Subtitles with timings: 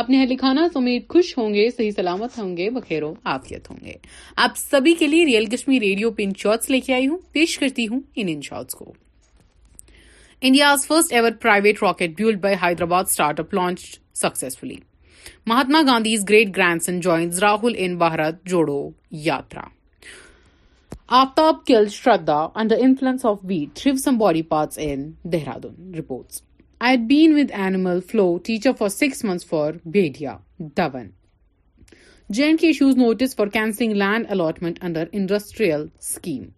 [0.00, 3.76] اپنے اہل خانہ سمیت خوش ہوں گے صحیح سلامت ہوں گے بخیر و آفیت ہوں
[3.84, 3.92] گے
[4.44, 7.56] آپ سبھی کے لیے ریئل کشمیر ریڈیو پہ ان شارٹس لے کے آئی ہوں پیش
[7.58, 8.92] کرتی ہوں ان ان شارٹس کو
[10.50, 13.82] India's first ever private rocket built by Hyderabad startup launch
[14.22, 14.76] successfully
[15.46, 18.80] Mahatma Gandhi's great grandson joins Rahul in Bharat Jodo
[19.28, 19.64] Yatra
[21.22, 26.42] Aftab kill Shraddha under influence of be three some body parts in Dehradun reports
[26.80, 31.10] I had been with Animal Flow teacher for 6 months for Bedia, Dhawan.
[32.30, 36.54] Giant issues notice for cancelling land allotment under industrial scheme.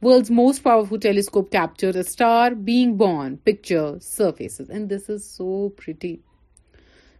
[0.00, 3.38] World's most powerful telescope captured a star being born.
[3.38, 4.68] Picture surfaces.
[4.68, 6.22] And this is so pretty.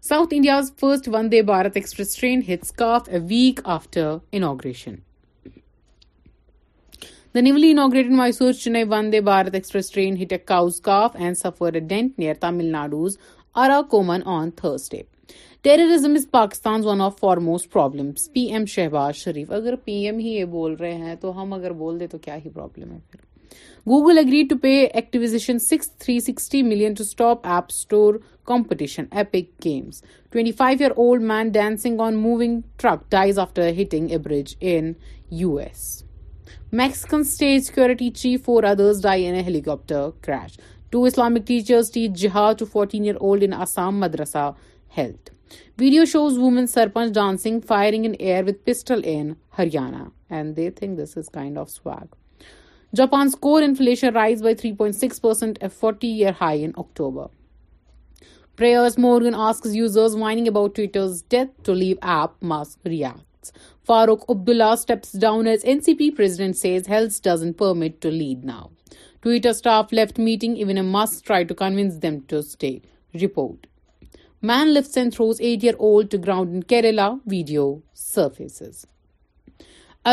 [0.01, 5.01] South India's first Vande Bharat Express train hits Kaf a week after inauguration.
[7.35, 8.51] The newly inaugurated Mysore
[8.93, 13.17] Vande Bharat Express train hit a cow's calf and suffered a dent near Tamil Nadu's
[13.65, 15.03] Arakoman on Thursday.
[15.65, 16.83] Terrorism is Pakistan
[18.35, 21.73] P M Shehbaz Sharif اگر P M ہی یہ بول رہے ہیں تو ہم اگر
[21.83, 22.99] بول دیں تو کیا ہی پرابلم ہے
[23.91, 25.39] Google agree to pay
[25.69, 28.15] six three sixty million to stop app store
[28.53, 29.89] competition Epic game
[30.33, 34.93] twenty five year old man dancing on moving truck after hitting bridge in
[35.43, 36.03] U S
[36.71, 40.57] Mexican state security chief, 4 others die in a helicopter crash.
[40.91, 44.55] 2 Islamic teachers teach jihad to 14-year-old in Assam madrasa
[44.89, 45.31] held.
[45.77, 50.11] Video shows woman sarpanch dancing, firing in air with pistol in Haryana.
[50.31, 52.09] And they think this is kind of swag.
[52.95, 57.29] Japan's core inflation rise by 3.6%, a 40-year high in October.
[58.55, 63.53] Prayers Morgan asks users whining about Twitter's death to leave app, Musk reacts.
[63.87, 68.45] Farooq Abdullah steps down as N C P president says health's doesn't permit to lead
[68.45, 68.67] now
[69.23, 72.71] Twitter staff left meeting even a Musk try to convince them to stay
[73.23, 73.67] report
[74.51, 78.85] man lift and throws eight year old to ground in Kerala video surfaces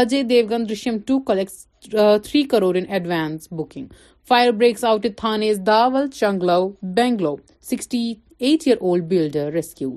[0.02, 3.86] Ajay Devgn Drishyam three crore advance booking
[4.30, 7.36] fire breaks out at Thane is داول چنگلو bungalow
[7.72, 9.96] eight year old bold rescue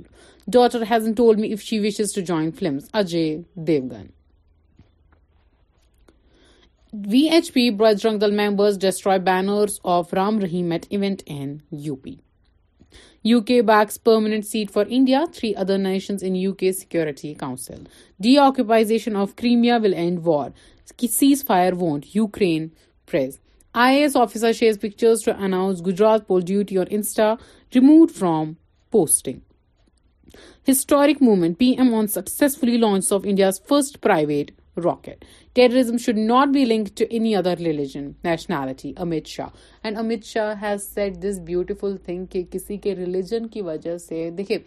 [0.51, 2.89] Daughter hasn't told me if she wishes to join films.
[2.91, 4.11] Ajay Devgan.
[6.95, 12.07] VHP Bajrang Dal members destroy banners of Ram Rahim at event in UP.
[13.25, 17.83] UK backs permanent seat for India, 3 other nations in UK Security Council.
[18.21, 20.53] Deoccupation of Crimea will end war.
[20.85, 22.17] Ceasefire won't.
[22.17, 22.73] Ukraine
[23.07, 23.39] press.
[23.75, 27.41] IAS officer shares pictures to announce Gujarat poll duty on Insta.
[27.73, 28.57] Removed from
[28.91, 29.41] posting.
[30.71, 34.51] Historic movement P M on successfully launch of India first private
[34.85, 35.25] rocket
[35.57, 39.49] terrorism should not be link to any other religion nationality Amit Shah
[39.85, 44.29] and Amit Shah has said this beautiful thing کہ کسی کے religion کی وجہ سے
[44.39, 44.59] دیکھے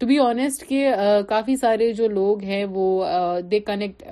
[0.00, 0.92] to be honest کہ
[1.28, 3.04] کافی سارے جو لوگ ہیں وہ
[3.50, 4.02] they connect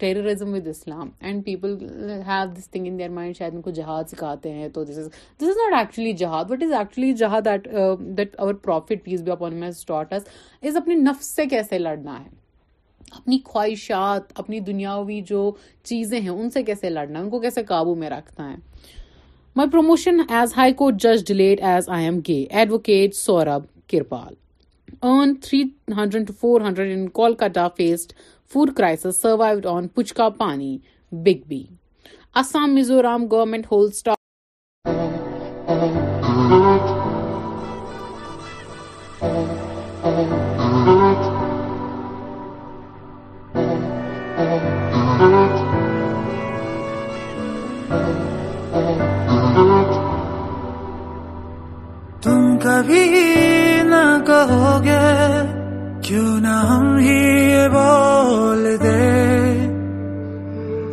[0.00, 1.74] terrorism with Islam and people
[2.26, 5.06] have this thing in their mind شاید ان کو جہاد سکھاتے ہیں تو this is
[5.10, 7.48] this is not actually jihad what is actually jihad
[8.18, 9.34] that over
[10.76, 12.28] اپنے نفس سے کیسے لڑنا ہے
[13.20, 15.50] اپنی خواہشات اپنی دنیاوی جو
[15.90, 18.56] چیزیں ہیں ان سے کیسے لڑنا ہے ان کو کیسے قابو میں رکھنا ہے
[19.56, 23.62] my promotion as high court جج delayed as I am gay advocate Saurabh
[23.92, 24.34] Kirpal
[25.04, 25.62] ن three
[25.96, 28.12] hundred to four hundred in Kolkata faced
[28.52, 30.76] food crisis survived on puchka pani
[31.24, 31.62] big B
[32.40, 34.16] Assam Mizoram government whole stock
[54.26, 55.02] کہو گے
[56.06, 57.16] کیوں نہ ہم ہی
[57.50, 59.10] یہ بول دے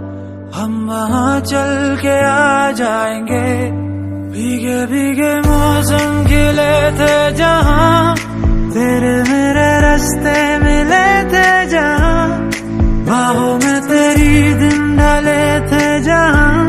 [0.58, 3.46] ہم وہاں چل کے آ جائیں گے
[4.32, 8.14] بھیگے بھیگے موسم کھلے تھے جہاں
[8.72, 12.26] تیرے میرے رستے ملے تھے جہاں
[13.08, 16.61] باہوں میں تیری دن ڈالے تھے جہاں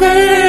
[0.00, 0.43] گئے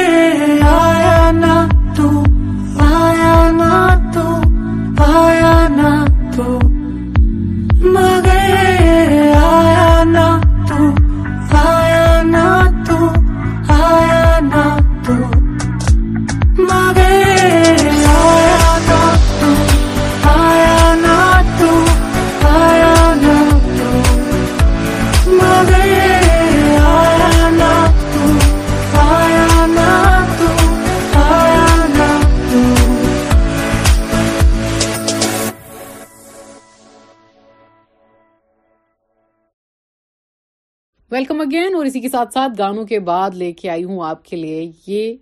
[41.86, 44.72] اور اسی کے ساتھ ساتھ گانوں کے بعد لے کے آئی ہوں آپ کے لیے
[44.86, 45.14] یہ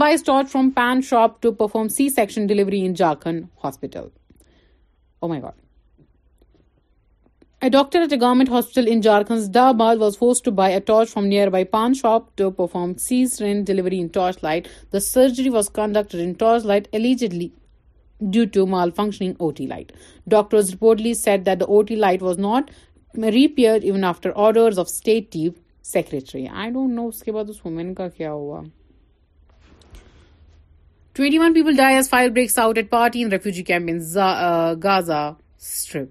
[8.87, 9.35] in Jharkhand
[10.01, 13.99] was host by a torch from near by paan shop to perform C section delivery
[14.01, 14.63] in torch light
[15.09, 16.11] surgery was conduct
[16.67, 17.49] light illegally
[18.31, 18.63] due to
[18.97, 19.89] malfunctioning O T light
[20.31, 20.57] doctor
[21.67, 22.65] O T light was not
[23.19, 25.37] repair even after order of state
[25.93, 28.61] secretary I don't know اس کے بعد اس women کا کیا ہوا
[31.17, 33.99] twenty one people dies fire breaks out at party in refugee camp in
[34.85, 35.31] Gaza
[35.75, 36.09] strip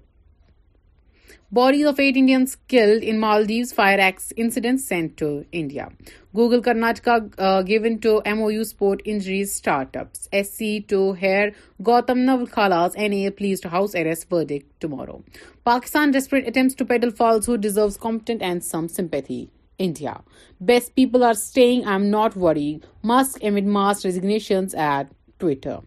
[1.52, 5.88] Bodies of 8 Indians killed in Maldives fire axe incident sent to India.
[6.32, 10.28] Google Karnataka uh, given to MOU sport injuries startups.
[10.32, 11.50] SC to hair
[11.82, 15.24] Gautam Navalkhala's NA pleas to house arrest verdict tomorrow.
[15.64, 19.50] Pakistan desperate attempts to peddle falsehood deserves competent and some sympathy.
[19.76, 20.20] India.
[20.60, 21.84] Best people are staying.
[21.84, 22.86] I'm not worried.
[23.02, 25.80] Musk amid mass resignations at Twitter.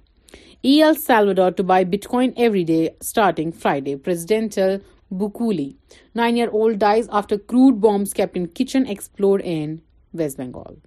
[0.62, 3.96] El Salvador to buy Bitcoin every day starting Friday.
[3.96, 5.76] Presidential Bukuli,
[6.16, 10.78] 9-year-old dies after crude bombs kept in kitchen explode in West Bengal.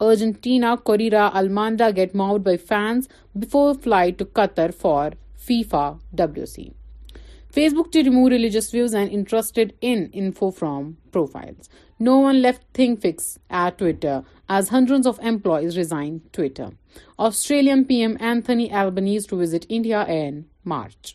[0.00, 6.72] Argentina, Correa Almada get mobbed by fans before flight to Qatar for FIFA WC.
[7.52, 11.70] Facebook to remove religious views and interested in info from profiles.
[11.98, 16.72] No one left ThingFix at Twitter as hundreds of employees resigned Twitter.
[17.18, 21.14] Australian PM Anthony Albanese to visit India in March.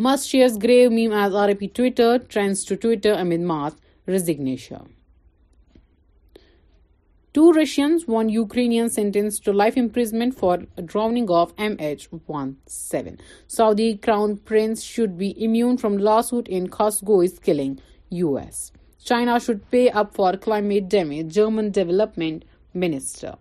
[0.00, 3.74] Musk shares grave meme as RIP Twitter, trends to Twitter amid mass
[4.06, 4.94] resignation.
[7.34, 13.18] Two Russians, one Ukrainian, sentenced to life imprisonment for drowning of MH17.
[13.48, 17.80] Saudi Crown Prince should be immune from lawsuit in Khashoggi's killing,
[18.10, 18.70] US.
[19.02, 23.34] China should pay up for climate damage, German Development Minister.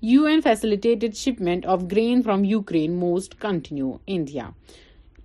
[0.00, 4.54] UN facilitated shipment of grain from Ukraine, most continue India.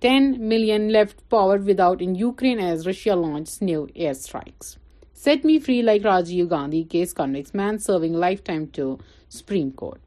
[0.04, 4.76] 10 million left power without in Ukraine as Russia launched new airstrikes.
[5.14, 8.98] Set me free like Rajiv Gandhi, case convicts man serving lifetime to
[9.30, 9.98] Supreme Court.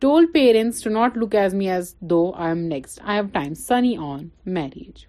[0.00, 2.98] Told parents to not look at me as though I am next.
[3.04, 3.54] I have time.
[3.54, 5.06] Sunny on marriage.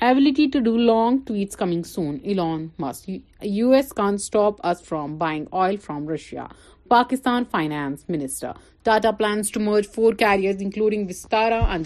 [0.00, 2.22] Ability to do long tweets coming soon.
[2.24, 3.06] Elon Musk.
[3.42, 6.50] US can't stop us from buying oil from Russia.
[6.90, 8.46] Pakistan financer
[8.84, 10.54] Tata plans to carrier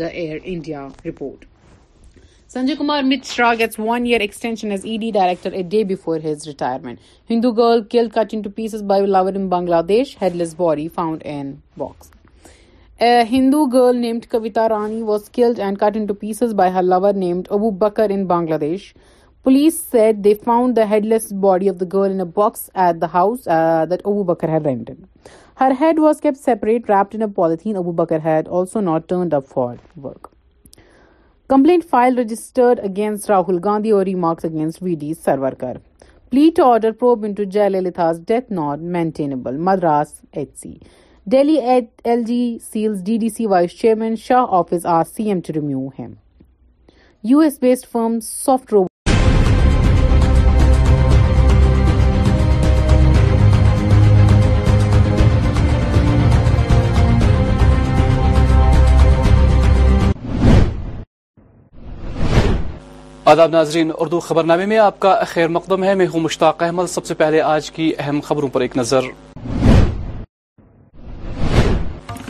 [0.03, 0.77] a day
[7.31, 8.83] Hindu girl cut pieces
[10.57, 11.25] bori found
[13.31, 17.49] Hindu girl named Kabita Rani was killed and cut into pieces by her lover named
[17.59, 18.25] Abu Bakr in
[18.61, 18.93] Bangladesh
[19.45, 23.49] police said they found the less body of the girl in box at the house
[30.03, 30.29] work
[31.49, 35.77] complaint file registered against Rahul Gandhi over remarks against V D Savarkar
[36.31, 40.21] plate orders death not مینٹینبل Madras
[41.37, 45.53] daily L G sales D D C vice chairman Shah office R C M to
[45.61, 46.11] remove ham
[47.31, 48.19] U S based firm
[63.27, 66.87] آداب ناظرین اردو خبر نامے میں آپ کا خیر مقدم ہے میں ہوں مشتاق احمد
[66.95, 69.05] سب سے پہلے آج کی اہم خبروں پر ایک نظر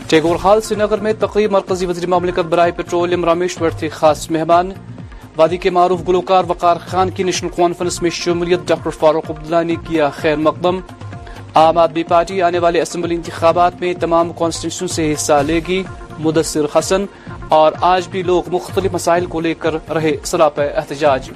[0.09, 4.71] ٹیگور خال سری نگر میں تقریب مرکزی وزیر مملکت برائے پیٹرولیم رامیش ورتی خاص مہمان
[5.37, 9.75] وادی کے معروف گلوکار وقار خان کی نیشنل کانفرنس میں شمولیت ڈاکٹر فاروق عبداللہ نے
[9.89, 10.79] کیا خیر مقدم
[11.61, 15.83] عام آدمی پارٹی آنے والے اسمبلی انتخابات میں تمام کانسٹیٹیوشن سے حصہ لے گی
[16.21, 17.05] مدثر حسن
[17.59, 21.31] اور آج بھی لوگ مختلف مسائل کو لے کر رہے سراپ احتجاج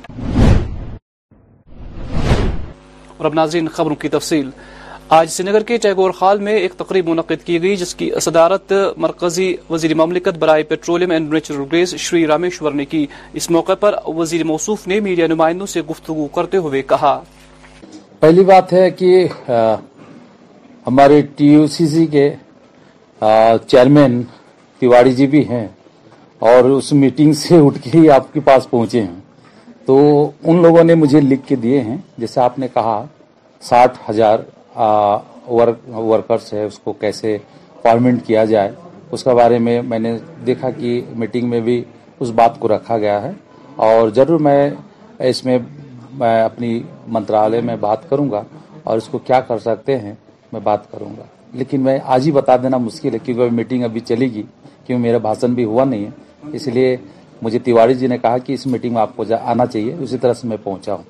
[5.10, 8.72] آج سری نگر کے ٹیگور خال میں ایک تقریب منعقد کی گئی جس کی صدارت
[9.04, 13.06] مرکزی وزیر مملکت برائے petroleum and natural gas Shri Rameshwar نے کی
[13.40, 17.20] اس موقع پر وزیر موصوف نے میڈیا نمائندوں سے گفتگو کرتے ہوئے کہا
[18.20, 19.26] پہلی بات ہے کہ
[20.88, 22.26] ہمارے ٹی یو سی سی کے
[23.70, 24.12] چیئرمین
[24.80, 25.66] تیواری جی بھی ہیں
[26.48, 29.18] اور اس میٹنگ سے اٹھ کے ہی آپ کے پاس پہنچے ہیں
[29.86, 29.96] تو
[30.50, 32.96] ان لوگوں نے مجھے لکھ کے دیے ہیں جیسے آپ نے کہا
[33.68, 34.38] ساٹھ ہزار
[36.10, 37.36] ورکرس ہے اس کو کیسے
[37.82, 38.70] پارمنٹ کیا جائے
[39.12, 40.16] اس کے بارے میں میں نے
[40.46, 41.82] دیکھا کہ میٹنگ میں بھی
[42.20, 43.30] اس بات کو رکھا گیا ہے
[43.88, 44.60] اور ضرور میں
[45.32, 45.58] اس میں
[46.24, 46.72] میں اپنی
[47.16, 48.42] منترالے میں بات کروں گا
[48.86, 50.14] اور اس کو کیا کر سکتے ہیں
[50.52, 51.24] میں بات کروں گا
[51.60, 55.18] لیکن میں آج ہی بتا دینا مشکل ہے کیونکہ میٹنگ ابھی چلی گی کیونکہ میرا
[55.26, 56.96] بھاشن بھی ہوا نہیں ہے اس لیے
[57.42, 60.34] مجھے تیواری جی نے کہا کہ اس میٹنگ میں آپ کو آنا چاہیے اسی طرح
[60.40, 61.02] سے میں پہنچا ہوں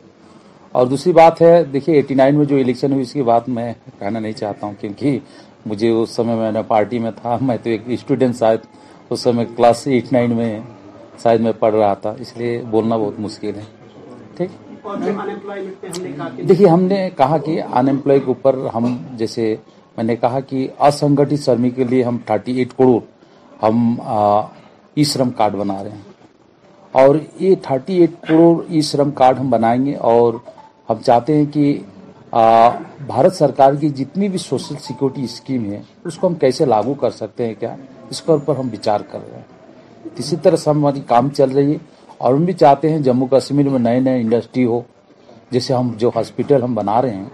[0.77, 3.73] اور دوسری بات ہے دیکھیے ایٹی نائن میں جو الیکشن ہوئی اس کی بات میں
[3.99, 5.19] کہنا نہیں چاہتا ہوں کیونکہ
[5.67, 8.67] مجھے اس سمے میں نے پارٹی میں تھا میں تو ایک اسٹوڈنٹ شاید
[9.11, 10.59] اس سمے کلاس ایٹ نائن میں
[11.23, 13.65] شاید میں پڑھ رہا تھا اس لیے بولنا بہت مشکل ہے
[14.37, 14.51] ٹھیک
[14.97, 19.55] دیکھیے ہم نے کہا کہ امپلائی کے اوپر ہم جیسے
[19.97, 22.99] میں نے کہا کہ اسگٹت شرمی کے لیے ہم تھرٹی ایٹ کروڑ
[23.63, 23.97] ہم
[24.97, 26.07] ای شرم کارڈ بنا رہے ہیں
[27.03, 30.35] اور یہ تھرٹی ایٹ کروڑ ای شرم کارڈ ہم بنائیں گے اور
[30.91, 31.77] ہم چاہتے ہیں کہ
[33.07, 37.11] بھارت سرکار کی جتنی بھی سوشل سیکورٹی اسکیم ہے اس کو ہم کیسے لاگو کر
[37.19, 37.75] سکتے ہیں کیا
[38.11, 41.73] اس پر اوپر ہم بچار کر رہے ہیں اسی طرح سے ہماری کام چل رہی
[41.73, 41.79] ہے
[42.25, 44.81] اور ہم بھی چاہتے ہیں جموں کشمیر میں نئے نئے انڈسٹری ہو
[45.51, 47.27] جیسے ہم جو ہاسپٹل ہم بنا رہے ہیں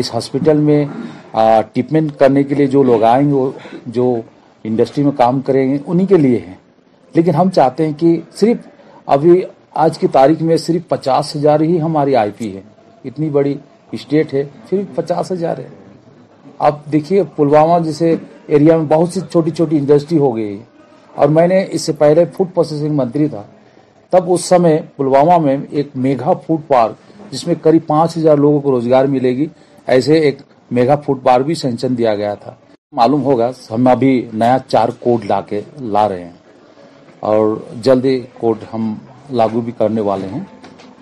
[0.00, 0.84] اس ہاسپٹل میں
[1.72, 4.14] ٹریٹمنٹ کرنے کے لیے جو لوگ آئیں گے جو
[4.70, 6.54] انڈسٹری میں کام کریں گے انہی کے لیے ہیں
[7.14, 8.66] لیکن ہم چاہتے ہیں کہ صرف
[9.16, 9.40] ابھی
[9.84, 12.60] آج کی تاریخ میں صرف پچاس ہزار ہی ہماری آئی پی ہے
[13.08, 13.54] اتنی بڑی
[13.98, 15.68] اسٹیٹ ہے صرف پچاس ہزار ہے
[16.68, 18.14] آپ دیکھیے پلوامہ جیسے
[18.46, 20.62] ایریا میں بہت سی چھوٹی چھوٹی انڈسٹری ہو گئی ہے
[21.20, 23.42] اور میں نے اس سے پہلے فوڈ پروسیسنگ منتری تھا
[24.14, 28.60] تب اس سمے پلوامہ میں ایک میگا فوڈ پارک جس میں قریب پانچ ہزار لوگوں
[28.60, 29.46] کو روزگار ملے گی
[29.94, 30.42] ایسے ایک
[30.78, 32.54] میگا فوڈ پارک بھی سینشن دیا گیا تھا
[32.96, 34.10] معلوم ہوگا ہم ابھی
[34.42, 35.60] نیا چار کوڈ لا کے
[35.96, 37.54] لا رہے ہیں اور
[37.84, 38.94] جلدی کوڈ ہم
[39.40, 40.40] لاگو بھی کرنے والے ہیں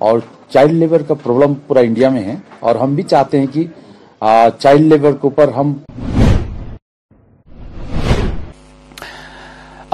[0.06, 0.18] اور
[0.52, 3.66] چائلڈ لیبر کا پرابلم پورا انڈیا میں ہے اور ہم بھی چاہتے ہیں کہ
[4.58, 5.72] چائلڈ لیبر کے اوپر ہم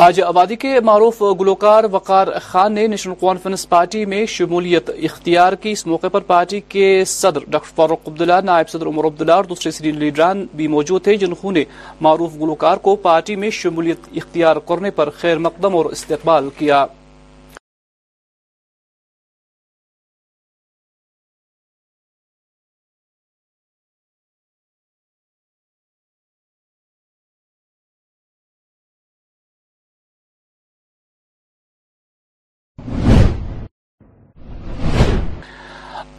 [0.09, 5.71] آج آبادی کے معروف گلوکار وقار خان نے نیشنل کانفرنس پارٹی میں شمولیت اختیار کی
[5.73, 9.71] اس موقع پر پارٹی کے صدر ڈاکٹر فاروق عبداللہ نائب صدر عمر عبداللہ اور دوسرے
[9.79, 11.65] سری لیڈران بھی موجود تھے جنہوں نے
[12.09, 16.85] معروف گلوکار کو پارٹی میں شمولیت اختیار کرنے پر خیر مقدم اور استقبال کیا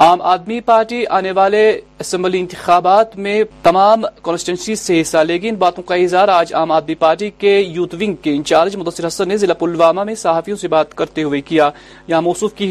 [0.04, 1.60] عام آدمی پارٹی آنے والے
[2.00, 6.72] اسمبلی انتخابات میں تمام کانسٹیچنسی سے حصہ لے گی ان باتوں کا اظہار آج عام
[6.72, 10.68] آدمی پارٹی کے یوتھ ونگ کے انچارج مدثر حسن نے ضلع پلوامہ میں صحافیوں سے
[10.76, 11.70] بات کرتے ہوئے کیا
[12.08, 12.68] یہاں موصف کی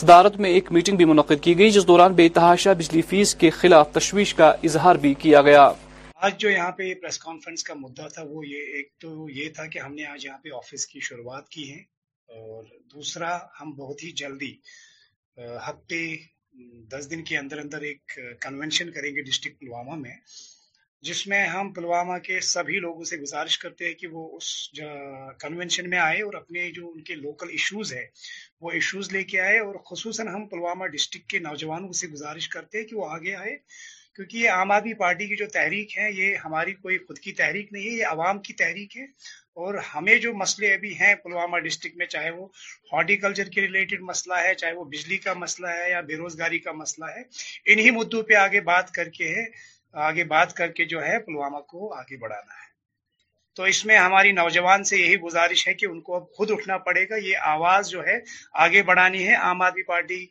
[0.00, 3.50] صدارت میں ایک میٹنگ بھی منعقد کی گئی جس دوران بے تحاشا بجلی فیس کے
[3.60, 5.68] خلاف تشویش کا اظہار بھی کیا گیا
[6.26, 9.66] آج جو یہاں پہ پریس کانفرنس کا مدعا تھا وہ یہ ایک تو یہ تھا
[9.72, 11.80] کہ ہم نے آج یہاں پہ آفس کی شروعات کی ہے
[12.38, 12.62] اور
[12.94, 14.52] دوسرا ہم بہت ہی جلدی
[15.68, 16.04] ہفتے
[16.92, 20.16] دس دن کے اندر اندر ایک کنونشن کریں گے ڈسٹرکٹ پلوامہ میں
[21.06, 24.48] جس میں ہم پلوامہ کے سبھی لوگوں سے گزارش کرتے ہیں کہ وہ اس
[25.40, 28.04] کنونشن میں آئے اور اپنے جو ان کے لوکل ایشوز ہے
[28.60, 32.78] وہ ایشوز لے کے آئے اور خصوصاً ہم پلوامہ ڈسٹرکٹ کے نوجوانوں سے گزارش کرتے
[32.80, 33.56] ہیں کہ وہ آگے آئے
[34.16, 37.72] کیونکہ یہ عام آدمی پارٹی کی جو تحریک ہے یہ ہماری کوئی خود کی تحریک
[37.72, 39.04] نہیں ہے یہ عوام کی تحریک ہے
[39.64, 42.46] اور ہمیں جو مسئلے ابھی ہیں پلوامہ ڈسٹرکٹ میں چاہے وہ
[42.92, 46.58] ہارٹی کلچر کے ریلیٹڈ مسئلہ ہے چاہے وہ بجلی کا مسئلہ ہے یا بے روزگاری
[46.66, 47.22] کا مسئلہ ہے
[47.72, 49.44] انہی مدوں پہ آگے بات کر کے ہے
[50.08, 52.70] آگے بات کر کے جو ہے پلوامہ کو آگے بڑھانا ہے
[53.56, 56.76] تو اس میں ہماری نوجوان سے یہی گزارش ہے کہ ان کو اب خود اٹھنا
[56.88, 58.18] پڑے گا یہ آواز جو ہے
[58.66, 60.24] آگے بڑھانی ہے عام آدمی پارٹی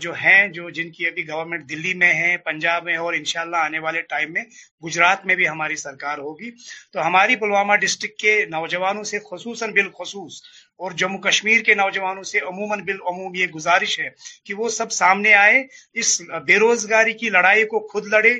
[0.00, 3.78] جو ہیں جو جن کی ابھی گورنمنٹ دلی میں ہے پنجاب میں اور انشاءاللہ آنے
[3.78, 4.42] والے ٹائم میں
[4.84, 6.50] گجرات میں بھی ہماری سرکار ہوگی
[6.92, 10.40] تو ہماری پلوامہ ڈسٹرکٹ کے نوجوانوں سے خصوصاً بالخصوص
[10.84, 14.08] اور جموں کشمیر کے نوجوانوں سے عموماً بالعموم یہ گزارش ہے
[14.46, 15.62] کہ وہ سب سامنے آئے
[16.00, 18.32] اس بے روزگاری کی لڑائی کو خود لڑے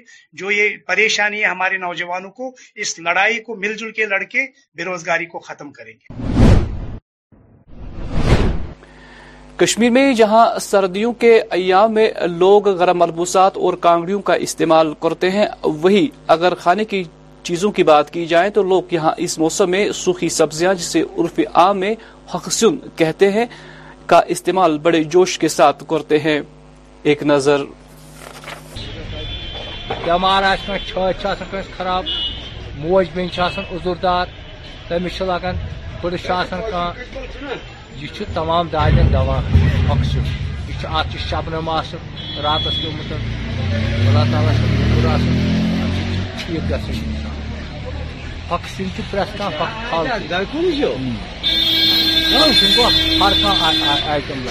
[0.42, 4.46] جو یہ پریشانی ہے ہمارے نوجوانوں کو اس لڑائی کو مل جل کے لڑ کے
[4.76, 6.34] بے روزگاری کو ختم کریں گے
[9.60, 15.30] کشمیر میں جہاں سردیوں کے ایام میں لوگ گرم ملبوسات اور کانگڑیوں کا استعمال کرتے
[15.30, 15.46] ہیں
[15.82, 17.02] وہی اگر کھانے کی
[17.48, 21.40] چیزوں کی بات کی جائے تو لوگ یہاں اس موسم میں سوکھی سبزیاں جسے عرف
[21.60, 21.94] عام میں
[22.34, 23.44] حقسن کہتے ہیں
[24.06, 26.40] کا استعمال بڑے جوش کے ساتھ کرتے ہیں
[27.08, 27.62] ایک نظر
[31.78, 32.04] خراب
[32.84, 33.28] موج بین
[38.00, 39.40] یہ تمام داد دوا
[39.88, 41.94] پکس یہ اتنم آس
[42.42, 45.24] راتس پیومت اللہ تعالیٰ شکر
[46.44, 46.90] ٹھیک گھر
[48.50, 49.62] ہخصین پریت کخ
[53.22, 54.46] ہر کھانا آئٹم ایٹم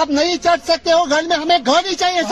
[0.01, 2.23] آپ نہیں چڑھ سکتے ہو گھر میں ہمیں گاڑی چاہیے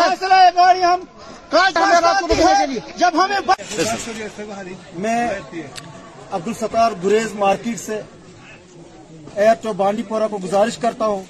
[2.98, 3.40] جب ہمیں
[5.06, 5.18] میں
[6.34, 8.00] عبدالستار گریز مارکیٹ سے
[9.42, 11.22] ایپ بانڈی پورہ کو گزارش کرتا ہوں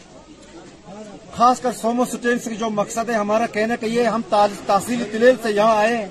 [1.37, 4.21] خاص کر سومو سٹینس کی جو مقصد ہے ہمارا کہنا کہ یہ ہم
[4.67, 6.07] تحصیل تلیل سے یہاں آئے ہیں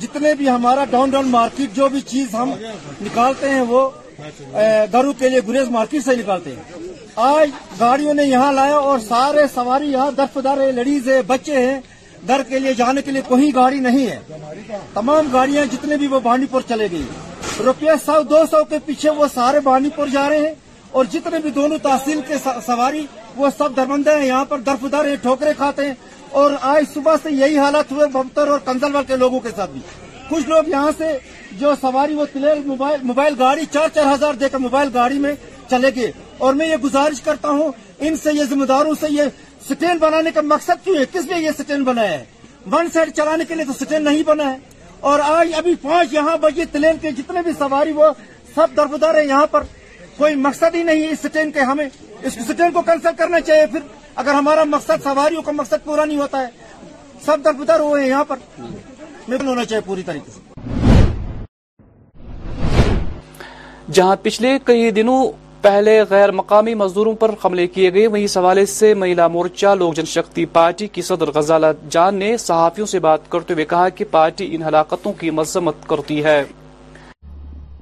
[0.00, 2.50] جتنے بھی ہمارا ڈاؤن ڈاؤن مارکیٹ جو بھی چیز ہم
[3.06, 3.88] نکالتے ہیں وہ
[4.92, 6.86] در کے لیے گریز مارکیٹ سے نکالتے ہیں
[7.30, 7.48] آج
[7.80, 11.80] گاڑیوں نے یہاں لایا اور سارے سواری یہاں درف دار ہے لیڈیز ہے بچے ہیں
[12.28, 16.20] در کے لیے جانے کے لیے کوئی گاڑی نہیں ہے تمام گاڑیاں جتنے بھی وہ
[16.30, 17.02] بانڈی پور چلے گئی
[17.64, 20.54] روپیہ سو دو سو کے پیچھے وہ سارے بانی پور جا رہے ہیں
[20.96, 22.34] اور جتنے بھی دونوں تحصیل کے
[22.66, 23.04] سواری
[23.36, 25.94] وہ سب دربندے ہیں یہاں پر درف در ٹھوکرے کھاتے ہیں
[26.40, 29.80] اور آج صبح سے یہی حالت ہوئے بمتر اور کنزل کے لوگوں کے ساتھ بھی
[30.30, 31.16] کچھ لوگ یہاں سے
[31.60, 32.54] جو سواری وہ تلے
[33.04, 35.32] موبائل گاڑی چار چار ہزار دے کر موبائل گاڑی میں
[35.70, 36.10] چلے گئے
[36.44, 37.72] اور میں یہ گزارش کرتا ہوں
[38.06, 39.22] ان سے یہ ذمہ داروں سے یہ
[39.68, 42.24] سٹین بنانے کا مقصد کیوں ہے کس نے یہ سٹین بنایا ہے
[42.72, 44.56] ون سائڈ چلانے کے لیے تو سٹین نہیں بنا ہے
[45.08, 48.08] اور آج ابھی پانچ یہاں بجے تلین کے جتنے بھی سواری وہ
[48.54, 49.62] سب دربدار ہیں یہاں پر
[50.16, 53.80] کوئی مقصد ہی نہیں اس ٹرین کے ہمیں اس ٹرین کو کینسل کرنا چاہیے پھر
[54.22, 56.86] اگر ہمارا مقصد سواریوں کا مقصد پورا نہیں ہوتا ہے
[57.24, 58.36] سب دربدار ہوئے ہیں یہاں پر
[59.28, 60.48] بالکل ہونا چاہیے پوری طریقے سے
[63.92, 65.32] جہاں پچھلے کئی دنوں
[65.62, 70.04] پہلے غیر مقامی مزدوروں پر حملے کیے گئے وہی حوالے سے مہیلا مورچہ لوک جن
[70.12, 74.46] شکتی پارٹی کی صدر غزالہ جان نے صحافیوں سے بات کرتے ہوئے کہا کہ پارٹی
[74.54, 76.42] ان ہلاکتوں کی مذمت کرتی ہے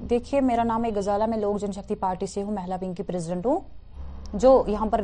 [0.09, 3.03] دیکھیے میرا نام ہے غزالہ میں لوک جن شکتی پارٹی سے ہوں مہلا ونگ کی
[3.03, 3.59] پریزیڈنٹ ہوں
[4.33, 5.01] جو یہاں پر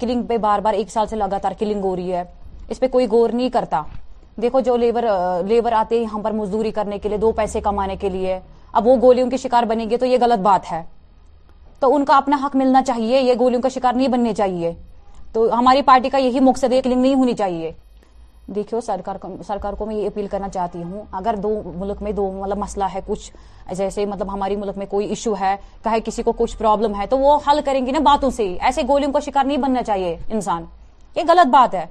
[0.00, 2.24] کلنگ پہ بار بار ایک سال سے لگاتار کلنگ ہو رہی ہے
[2.68, 3.82] اس پہ کوئی گور نہیں کرتا
[4.42, 8.08] دیکھو جو لیبر آتے ہیں یہاں پر مزدوری کرنے کے لیے دو پیسے کمانے کے
[8.18, 8.38] لیے
[8.78, 10.82] اب وہ گولیوں کی شکار بنے گے تو یہ غلط بات ہے
[11.80, 14.72] تو ان کا اپنا حق ملنا چاہیے یہ گولیوں کا شکار نہیں بننے چاہیے
[15.32, 17.70] تو ہماری پارٹی کا یہی مقصد ہے کلنگ نہیں ہونی چاہیے
[18.56, 22.58] دیکھو سرکار کو میں یہ اپیل کرنا چاہتی ہوں اگر دو ملک میں دو مطلب
[22.58, 23.30] مسئلہ ہے کچھ
[23.76, 27.18] جیسے مطلب ہماری ملک میں کوئی ایشو ہے چاہے کسی کو کچھ پرابلم ہے تو
[27.18, 30.16] وہ حل کریں گی نا باتوں سے ہی ایسے گولیوں کا شکار نہیں بننا چاہیے
[30.28, 30.64] انسان
[31.16, 31.84] یہ غلط بات ہے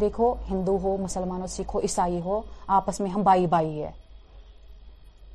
[0.00, 2.40] دیکھو ہندو ہو مسلمان ہو سکھ ہو عیسائی ہو
[2.80, 3.90] آپس میں ہم بائی بائی ہے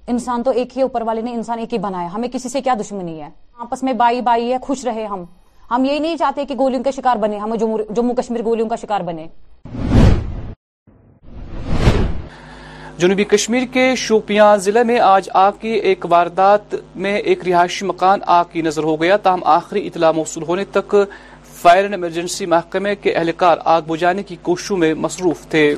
[0.10, 2.74] انسان تو ایک ہی اوپر والے نے انسان ایک ہی بنایا ہمیں کسی سے کیا
[2.80, 3.30] دشمنی ہے
[3.66, 5.24] آپس میں بائی بائی ہے خوش رہے ہم
[5.72, 7.38] ہم یہی نہیں چاہتے کہ گولیوں کا شکار بنے
[7.96, 9.28] جموں کشمیر گولیوں کا شکار بنے
[13.00, 18.20] جنوبی کشمیر کے شوپیاں ضلع میں آج آگ کی ایک واردات میں ایک رہائشی مکان
[18.40, 20.96] آگ کی نظر ہو گیا تاہم آخری اطلاع موصول ہونے تک
[21.62, 25.74] فائر ایمرجنسی محکمے کے اہلکار آگ بجانے کی کوششوں میں مصروف تھے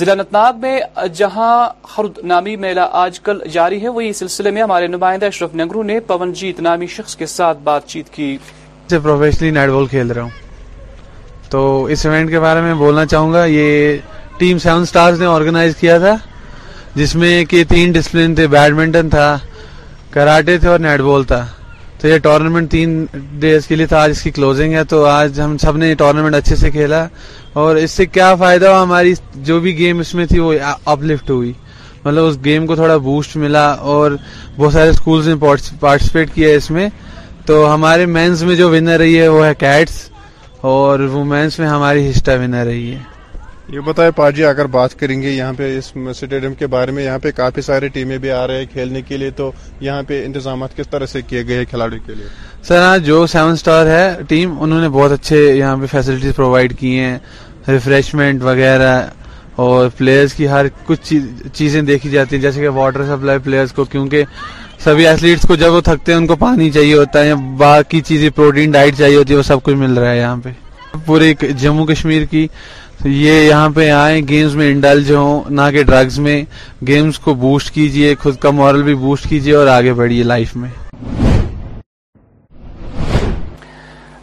[0.00, 0.78] ضلع انت ناگ میں
[1.14, 1.54] جہاں
[1.94, 5.98] خرد نامی میلہ آج کل جاری ہے وہی سلسلے میں ہمارے نمائندہ اشرف نگرو نے
[6.06, 8.36] پون جیت نامی شخص کے ساتھ بات چیت کی
[8.88, 10.30] پروفیشنلی نیٹ بال کھیل رہا ہوں
[11.50, 11.60] تو
[11.92, 13.96] اس ایونٹ کے بارے میں بولنا چاہوں گا یہ
[14.38, 16.14] ٹیم سیون سٹارز نے آرگنائز کیا تھا
[16.94, 19.28] جس میں کہ تین ڈسپلین تھے بیڈمنٹن تھا
[20.14, 21.44] کراٹے تھے اور نیٹ بال تھا
[22.02, 23.04] تو یہ ٹورنامنٹ تین
[23.40, 25.94] ڈیز کے لیے تھا آج اس کی کلوزنگ ہے تو آج ہم سب نے یہ
[25.98, 27.06] ٹورنامنٹ اچھے سے کھیلا
[27.62, 29.12] اور اس سے کیا فائدہ ہوا ہماری
[29.48, 30.52] جو بھی گیم اس میں تھی وہ
[30.84, 31.52] اپ لفٹ ہوئی
[32.04, 34.10] مطلب اس گیم کو تھوڑا بوسٹ ملا اور
[34.56, 35.34] بہت سارے اسکولس نے
[35.80, 36.88] پارٹیسپیٹ کیا اس میں
[37.46, 40.02] تو ہمارے مینس میں جو ونر رہی ہے وہ ہے کیٹس
[40.74, 43.11] اور وومینس میں ہماری ہسٹا ونر رہی ہے
[43.72, 45.90] یہ بتائے پا جی اگر بات کریں گے یہاں پہ اس
[46.58, 49.30] کے بارے میں یہاں پہ کافی سارے ٹیمیں بھی آ رہے ہیں کھیلنے کے لیے
[49.36, 52.26] تو یہاں پہ انتظامات کس طرح سے کیے گئے ہیں کھلاڑیوں کے لیے
[52.68, 56.76] سر ہاں جو سیون سٹار ہے ٹیم انہوں نے بہت اچھے یہاں پہ فیسلٹیز پرووائڈ
[56.78, 57.16] کی ہیں
[57.68, 58.90] ریفریشمنٹ وغیرہ
[59.66, 61.12] اور پلیئرز کی ہر کچھ
[61.54, 64.24] چیزیں دیکھی جاتی ہیں جیسے کہ واٹر سپلائی پلیئرز کو کیونکہ
[64.84, 68.28] سبھی ایتھلیٹس کو جب وہ تھکتے ہیں ان کو پانی چاہیے ہوتا ہے باقی چیزیں
[68.36, 70.50] پروٹین ڈائٹ چاہیے ہوتی ہے وہ سب کچھ مل رہا ہے یہاں پہ
[71.06, 72.46] پورے جموں کشمیر کی
[73.10, 76.42] یہاں پہ آئیں گیمز میں انڈلج ہوں نہ کہ ڈرگز میں
[76.86, 80.68] گیمز کو بوسٹ کیجئے خود کا مورل بھی بوسٹ کیجئے اور آگے بڑھئے لائف میں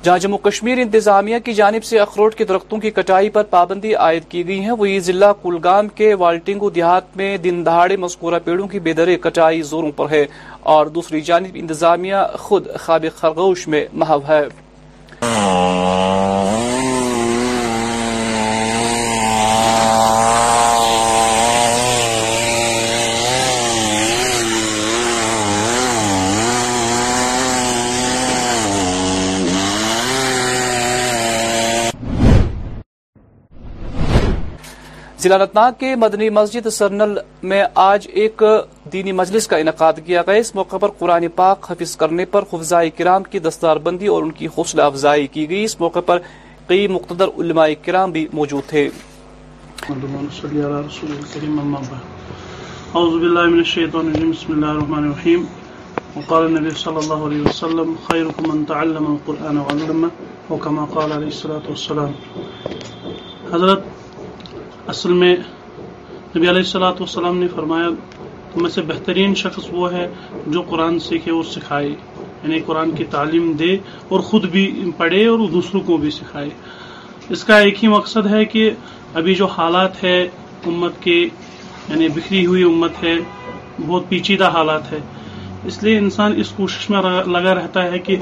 [0.04, 4.24] جہاں جموں کشمیر انتظامیہ کی جانب سے اخروٹ کے درختوں کی کٹائی پر پابندی عائد
[4.30, 8.80] کی گئی ہے وہی ضلع کلگام کے والٹنگو دیہات میں دن دہاڑے مذکورہ پیڑوں کی
[8.88, 10.26] بے کٹائی زوروں پر ہے
[10.76, 14.44] اور دوسری جانب انتظامیہ خود خواب خرگوش میں محو ہے
[35.24, 37.14] ضلع انتناگ کے مدنی مسجد سرنل
[37.52, 38.42] میں آج ایک
[38.92, 42.90] دینی مجلس کا انعقاد کیا گیا اس موقع پر قرآن پاک حفظ کرنے پر خفزائی
[42.98, 46.20] کرام کی دستار بندی اور ان کی حوصلہ افزائی کی گئی اس موقع پر
[46.68, 48.88] کئی مقتدر علماء کرام بھی موجود تھے
[52.94, 55.46] اعوذ باللہ من الشیطان الرجیم بسم اللہ الرحمن الرحیم
[56.16, 60.08] وقال النبی صلی اللہ علیہ وسلم خیرکم من تعلم القرآن وعلمہ
[60.54, 63.98] وکما قال علیہ الصلاة والسلام حضرت
[64.90, 65.36] اصل میں
[66.36, 67.90] نبی علیہ السلاۃ والسلام نے فرمایا
[68.54, 70.06] تو میں سے بہترین شخص وہ ہے
[70.56, 73.72] جو قرآن سیکھے اور سکھائے یعنی قرآن کی تعلیم دے
[74.14, 74.64] اور خود بھی
[75.02, 76.50] پڑھے اور دوسروں کو بھی سکھائے
[77.38, 78.64] اس کا ایک ہی مقصد ہے کہ
[79.22, 80.16] ابھی جو حالات ہے
[80.74, 81.18] امت کے
[81.90, 83.16] یعنی بکھری ہوئی امت ہے
[83.86, 85.00] بہت پیچیدہ حالات ہے
[85.72, 87.02] اس لیے انسان اس کوشش میں
[87.38, 88.18] لگا رہتا ہے کہ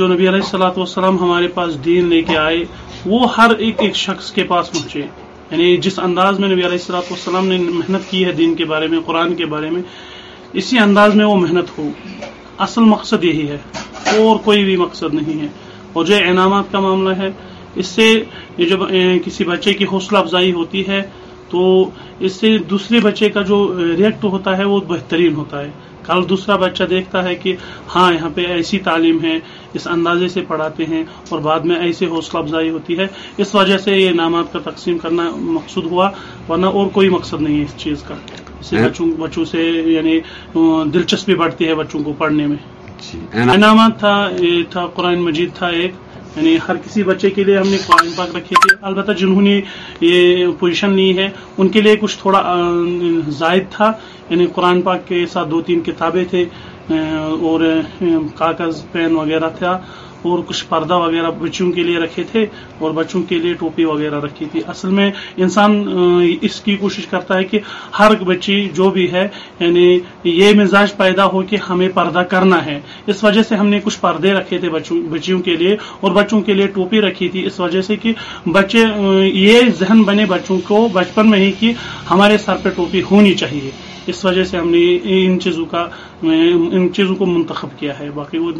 [0.00, 2.60] جو نبی علیہ السلاۃ والسلام ہمارے پاس دین لے کے آئے
[3.14, 5.06] وہ ہر ایک ایک شخص کے پاس پہنچے
[5.52, 8.86] یعنی جس انداز میں نبی علیہ السلط والسلام نے محنت کی ہے دین کے بارے
[8.94, 9.82] میں قرآن کے بارے میں
[10.62, 11.88] اسی انداز میں وہ محنت ہو
[12.66, 13.56] اصل مقصد یہی ہے
[14.22, 15.46] اور کوئی بھی مقصد نہیں ہے
[15.92, 17.30] اور جو انعامات کا معاملہ ہے
[17.82, 18.12] اس سے
[18.58, 18.84] جب
[19.24, 21.02] کسی بچے کی حوصلہ افزائی ہوتی ہے
[21.50, 21.64] تو
[22.28, 25.70] اس سے دوسرے بچے کا جو ریئیکٹ ہوتا ہے وہ بہترین ہوتا ہے
[26.06, 27.54] کل دوسرا بچہ دیکھتا ہے کہ
[27.94, 29.38] ہاں یہاں پہ ایسی تعلیم ہے
[29.76, 33.06] اس اندازے سے پڑھاتے ہیں اور بعد میں ایسے حوصلہ افزائی ہوتی ہے
[33.42, 35.28] اس وجہ سے یہ انعامات کا تقسیم کرنا
[35.58, 36.10] مقصود ہوا
[36.48, 38.14] ورنہ اور کوئی مقصد نہیں ہے اس چیز کا
[38.60, 39.62] اس بچوں بچوں سے
[39.94, 40.18] یعنی
[40.94, 42.56] دلچسپی بڑھتی ہے بچوں کو پڑھنے میں
[43.06, 43.18] جی،
[43.54, 44.12] انعامات تھا
[44.70, 45.92] تھا قرآن مجید تھا ایک
[46.36, 49.60] یعنی ہر کسی بچے کے لیے ہم نے قرآن پاک رکھے تھے البتہ جنہوں نے
[50.00, 51.28] یہ پوزیشن لی ہے
[51.58, 52.42] ان کے لیے کچھ تھوڑا
[53.38, 53.92] زائد تھا
[54.30, 56.44] یعنی قرآن پاک کے ساتھ دو تین کتابیں تھے
[56.96, 57.60] اور
[58.34, 59.70] کاغذ پین وغیرہ تھا
[60.28, 62.44] اور کچھ پردہ وغیرہ بچوں کے لیے رکھے تھے
[62.78, 65.10] اور بچوں کے لیے ٹوپی وغیرہ رکھی تھی اصل میں
[65.46, 65.74] انسان
[66.48, 67.58] اس کی کوشش کرتا ہے کہ
[67.98, 69.26] ہر بچی جو بھی ہے
[69.60, 69.86] یعنی
[70.24, 72.78] یہ مزاج پیدا ہو کہ ہمیں پردہ کرنا ہے
[73.12, 74.70] اس وجہ سے ہم نے کچھ پردے رکھے تھے
[75.10, 78.12] بچیوں کے لیے اور بچوں کے لیے ٹوپی رکھی تھی اس وجہ سے کہ
[78.58, 78.84] بچے
[79.32, 81.72] یہ ذہن بنے بچوں کو بچپن میں ہی کہ
[82.10, 83.70] ہمارے سر پہ ٹوپی ہونی چاہیے
[84.12, 85.64] اس وجہ سے ہم نے ان ان چیزوں
[86.98, 88.52] چیزوں کا کو منتخب کیا ہے باقی وہ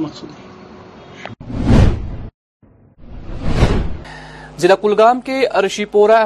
[4.64, 6.18] ضلع کلگام کے ارشی پورا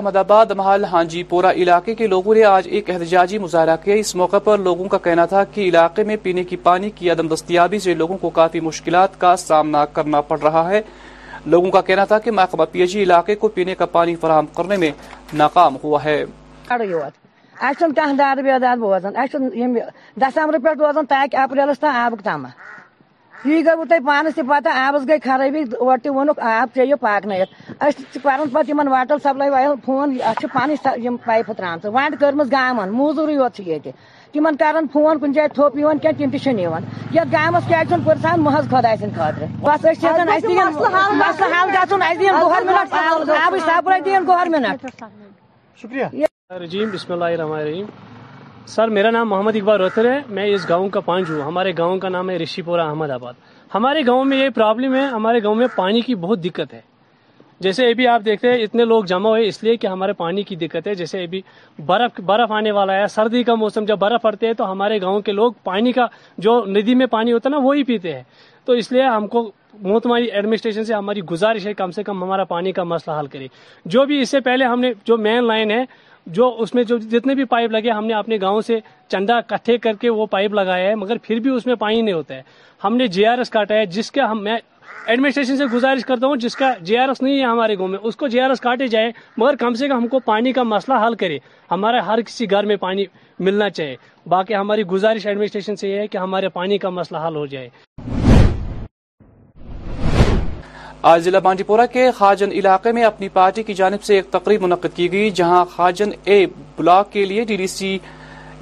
[0.57, 4.59] محل ہانجی پورا علاقے کے لوگوں نے آج ایک احتجاجی مظاہرہ کیا اس موقع پر
[4.69, 8.17] لوگوں کا کہنا تھا کہ علاقے میں پینے کی پانی کی عدم دستیابی سے لوگوں
[8.27, 10.81] کو کافی مشکلات کا سامنا کرنا پڑ رہا ہے
[11.55, 12.31] لوگوں کا کہنا تھا کہ
[12.73, 14.91] پی جی علاقے کو پینے کا پانی فراہم کرنے میں
[15.45, 16.23] ناکام ہوا ہے
[17.69, 19.77] اسہ چھ کھانے دار بیداد بوزان اہم
[20.21, 22.49] دسمبر پیٹ روزان تاکہ اپریلس تع آب تمہ
[23.43, 29.19] تھی گو تمہیں پانس تتہ آبس گئی خرابی او تنق آب چی پاک نیت واٹر
[29.25, 33.61] سپلائی والے فون اتھ پن پائپہ ترامہ ونڈ کرا موزوری یوتھ
[34.33, 38.97] تم کاران فون کن جائیں تھوپ یہ کیم تھی یعنی کچھ چھ پان محض خودائے
[38.97, 39.63] سد خود
[43.85, 44.91] بس گورمنٹ
[46.61, 47.85] رجیم بسم اللہ الرحمن الرحیم
[48.69, 51.99] سر میرا نام محمد اقبال روتر ہے میں اس گاؤں کا پانچ ہوں ہمارے گاؤں
[51.99, 52.81] کا نام ہے رشی پورہ
[53.15, 53.33] آباد
[53.75, 56.81] ہمارے گاؤں میں یہ پرابلم ہے ہمارے گاؤں میں پانی کی بہت دقت ہے
[57.67, 60.57] جیسے ابھی آپ دیکھتے ہیں اتنے لوگ جمع ہوئے اس لیے کہ ہمارے پانی کی
[60.67, 61.41] دقت ہے جیسے ابھی
[61.87, 65.21] برف برف آنے والا ہے سردی کا موسم جب برف پڑتے ہیں تو ہمارے گاؤں
[65.29, 66.07] کے لوگ پانی کا
[66.49, 68.23] جو ندی میں پانی ہوتا ہے نا وہی پیتے ہیں
[68.65, 69.51] تو اس لیے ہم کو
[69.83, 73.47] محتماری ایڈمنسٹریشن سے ہماری گزارش ہے کم سے کم ہمارا پانی کا مسئلہ حل کرے
[73.95, 75.85] جو بھی اس سے پہلے ہم نے جو مین لائن ہے
[76.27, 78.79] جو اس میں جو جتنے بھی پائپ لگے ہم نے اپنے گاؤں سے
[79.11, 82.15] چندہ کٹھے کر کے وہ پائپ لگایا ہے مگر پھر بھی اس میں پانی نہیں
[82.15, 82.43] ہوتا ہے
[82.85, 84.57] ہم نے جے آر ایس کاٹا ہے جس کا میں
[85.07, 87.99] ایڈمنسٹریشن سے گزارش کرتا ہوں جس کا جے آر ایس نہیں ہے ہمارے گاؤں میں
[88.03, 90.63] اس کو جے آر ایس کاٹے جائے مگر کم سے کم ہم کو پانی کا
[90.63, 91.39] مسئلہ حل کرے
[91.71, 93.05] ہمارے ہر کسی گھر میں پانی
[93.39, 93.97] ملنا چاہیے
[94.31, 97.69] باقی ہماری گزارش ایڈمنسٹریشن سے یہ ہے کہ ہمارے پانی کا مسئلہ حل ہو جائے
[101.11, 104.63] آج ضلع بانڈی پورا کے خاجن علاقے میں اپنی پارٹی کی جانب سے ایک تقریب
[104.63, 106.45] منعقد کی گئی جہاں خاجن اے
[106.77, 107.97] بلاک کے لیے ڈی ڈی سی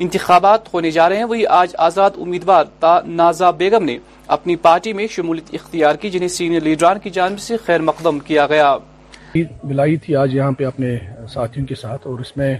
[0.04, 2.64] انتخابات ہونے جا رہے ہیں وہی آج آزاد امیدوار
[3.06, 3.96] نازا بیگم نے
[4.36, 8.46] اپنی پارٹی میں شمولیت اختیار کی جنہیں سینئر لیڈران کی جانب سے خیر مقدم کیا
[8.50, 8.74] گیا
[9.62, 10.96] ملائی تھی آج یہاں پہ اپنے
[11.34, 12.54] ساتھیوں کے ساتھ اور اس میں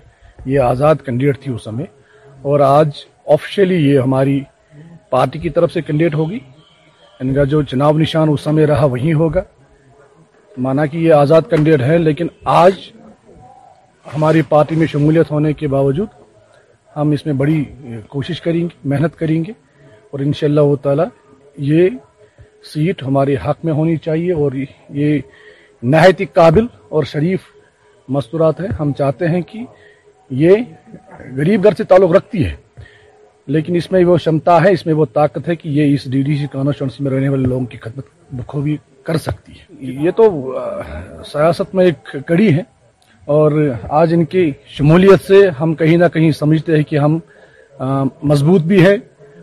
[0.46, 1.86] یہ آزاد کینڈیڈیٹ تھی اس میں
[2.50, 2.88] اور آج
[3.36, 4.38] آفیشلی یہ ہماری
[5.16, 6.38] پارٹی کی طرف سے کینڈیڈیٹ ہوگی
[7.20, 9.42] ان کا جو چناب نشان اس سمے رہا وہیں ہوگا
[10.58, 12.72] مانا کہ یہ آزاد کینڈیڈیٹ ہے لیکن آج
[14.14, 16.06] ہماری پارٹی میں شمولیت ہونے کے باوجود
[16.96, 17.62] ہم اس میں بڑی
[18.08, 19.52] کوشش کریں گے محنت کریں گے
[20.10, 21.02] اور ان شاء اللہ تعالی
[21.72, 21.88] یہ
[22.72, 24.52] سیٹ ہمارے حق میں ہونی چاہیے اور
[24.94, 25.18] یہ
[25.92, 27.42] نہایت ہی قابل اور شریف
[28.16, 29.64] مستورات ہے ہم چاہتے ہیں کہ
[30.42, 30.56] یہ
[31.36, 32.54] غریب گھر سے تعلق رکھتی ہے
[33.54, 36.22] لیکن اس میں وہ شمتا ہے اس میں وہ طاقت ہے کہ یہ اس ڈی
[36.22, 38.06] ڈی سی کانسٹوینسی میں رہنے والے لوگوں کی خدمت
[38.38, 40.28] بخوبی کر سکتی ہے یہ تو
[41.32, 42.62] سیاست میں ایک کڑی ہے
[43.34, 43.52] اور
[44.00, 47.18] آج ان کی شمولیت سے ہم کہیں نہ کہیں سمجھتے ہیں کہ ہم
[48.32, 48.96] مضبوط بھی ہیں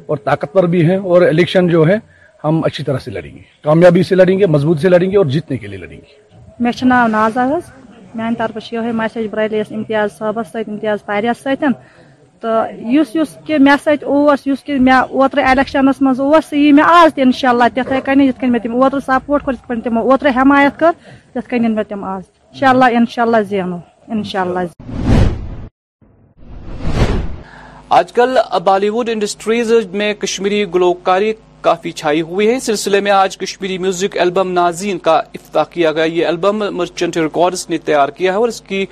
[0.09, 1.95] اور طاقتور بھی ہیں اور الیکشن جو ہے
[2.43, 5.25] ہم اچھی طرح سے لڑیں گے کامیابی سے لڑیں گے مضبوط سے لڑیں گے اور
[5.35, 6.15] جیتنے کے لیے لڑیں گے
[6.59, 7.37] میرے نام ناز
[12.45, 13.15] آز
[13.59, 14.01] منظی
[17.21, 17.63] انشاء اللہ
[20.01, 20.79] اوتر حمایت
[28.15, 28.31] کر
[28.63, 34.17] بالی ووڈ انڈسٹریز میں کشمیری گلوکاری کافی چھائی ہوئی ہے سلسلے میں آج کشمیری میوزک
[34.21, 38.47] البم نازین کا افتتاح کیا گیا یہ البم مرچنٹ ریکارڈز نے تیار کیا ہے اور
[38.47, 38.85] اس کی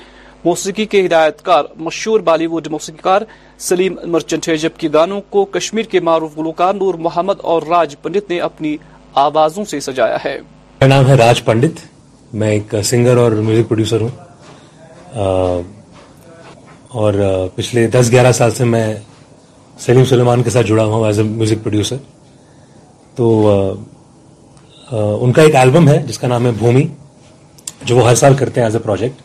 [0.45, 3.21] موسیقی کے ہدایت کار مشہور بالی وڈ موسیقی کار
[3.67, 8.29] سلیم مرچنٹ ہے جبکہ گانوں کو کشمیر کے معروف گلوکار نور محمد اور راج پنڈت
[8.29, 8.75] نے اپنی
[9.23, 11.83] آوازوں سے سجایا ہے میرا نام ہے راج پنڈت
[12.41, 15.63] میں ایک سنگر اور میوزک پروڈیوسر ہوں
[17.03, 17.13] اور
[17.55, 18.85] پچھلے دس گیارہ سال سے میں
[19.85, 21.95] سلیم سلیمان کے ساتھ جڑا ہوں ایز اے میوزک پروڈیوسر
[23.15, 23.29] تو
[25.23, 26.85] ان کا ایک البم ہے جس کا نام ہے بھومی
[27.83, 29.23] جو وہ ہر سال کرتے ہیں ایز اے پروجیکٹ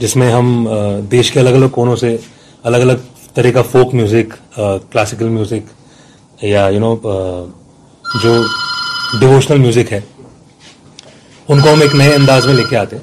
[0.00, 0.68] جس میں ہم
[1.10, 2.16] دیش کے الگ الگ کونوں سے
[2.68, 3.02] الگ الگ
[3.34, 4.34] طرح کا فوک میوزک
[4.92, 6.94] کلاسیکل میوزک یا یو نو
[8.22, 8.34] جو
[9.20, 10.00] ڈیووشنل میوزک ہے
[11.48, 12.96] ان کو ہم ایک نئے انداز میں لے کے آتے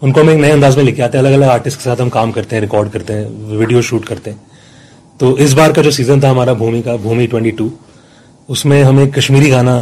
[0.00, 1.82] ان کو ہم ایک نئے انداز میں لے کے آتے ہیں الگ الگ آرٹسٹ کے
[1.84, 3.24] ساتھ ہم کام کرتے ہیں ریکارڈ کرتے ہیں
[3.58, 4.38] ویڈیو شوٹ کرتے ہیں
[5.18, 7.68] تو اس بار کا جو سیزن تھا ہمارا بھومی کا بھومی ٹوینٹی ٹو
[8.52, 9.78] اس میں ہمیں کشمیری گانا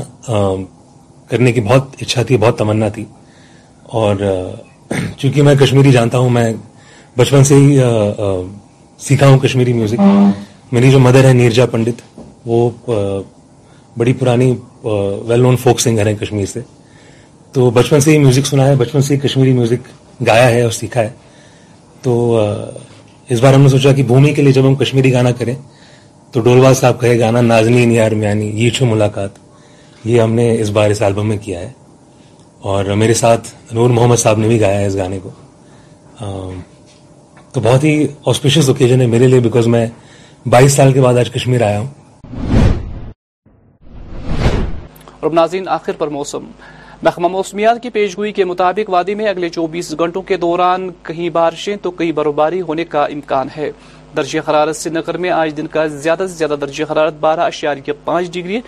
[1.28, 3.04] کرنے کی بہت اچھا تھی بہت تمنا تھی
[3.98, 4.16] اور
[5.18, 6.52] چونکہ میں کشمیری جانتا ہوں میں
[7.16, 7.78] بچپن سے ہی
[9.06, 10.00] سیکھا ہوں کشمیری میوزک
[10.72, 12.02] میری جو مدر ہے نیرجا پنڈت
[12.46, 12.68] وہ
[13.98, 14.54] بڑی پرانی
[15.28, 16.60] ویل نون فوک سنگر ہیں کشمیر سے
[17.52, 19.88] تو بچپن سے ہی میوزک سنا ہے بچپن سے ہی کشمیری میوزک
[20.26, 21.10] گایا ہے اور سیکھا ہے
[22.02, 22.14] تو
[23.32, 25.54] اس بار ہم نے سوچا کہ بھومی کے لیے جب ہم کشمیری گانا کریں
[26.32, 29.38] تو ڈولوا صاحب کا یہ گانا نازنی نیار میانی یہ چھو ملاقات
[30.06, 31.68] یہ ہم نے اس بار اس البم میں کیا ہے
[32.68, 35.30] اور میرے ساتھ نور محمد صاحب نے بھی گایا ہے اس گانے کو
[37.52, 39.86] تو بہت ہی آسپیشیس ہے میرے لیے بیکاز میں
[40.54, 41.86] بائیس سال کے بعد آج کشمیر آیا ہوں
[45.20, 46.50] اور ناظرین آخر پر موسم
[47.02, 51.76] محمہ موسمیات کی پیشگوئی کے مطابق وادی میں اگلے چوبیس گھنٹوں کے دوران کہیں بارشیں
[51.82, 53.70] تو کہیں برفباری ہونے کا امکان ہے
[54.16, 57.92] درجہ حرارت سے نگر میں آج دن کا زیادہ سے زیادہ درجہ حرارت بارہ اشاریہ
[58.04, 58.60] پانچ ڈگری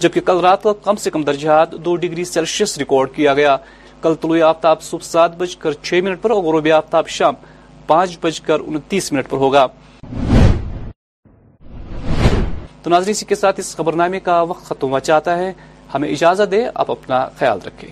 [0.00, 3.56] جبکہ کل رات کو کم سے کم درجہات دو ڈگری سیلسیس ریکارڈ کیا گیا
[4.02, 7.34] کل طلوع آفتاب صبح سات بج کر چھ منٹ پر اور غروب آفتاب شام
[7.86, 9.66] پانچ بج کر انتیس منٹ پر ہوگا
[12.82, 15.52] تو ناظرین کے ساتھ اس خبر نامے کا وقت ختم ہوا چاہتا ہے
[15.94, 17.88] ہمیں اجازت آپ اپنا خیال رکھیں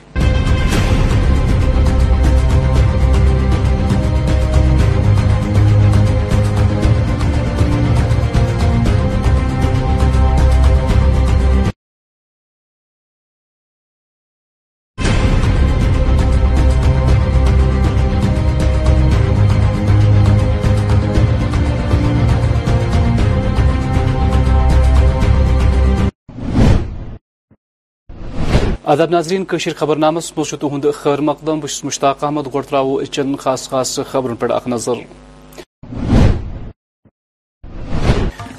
[28.94, 29.44] ناظرین
[29.77, 34.51] خبر نامس خبرنامس مجھ خیر مقدم بس مشتاق احمد گو ترو اچن خاص خاص خبر
[34.53, 35.01] اخ نظر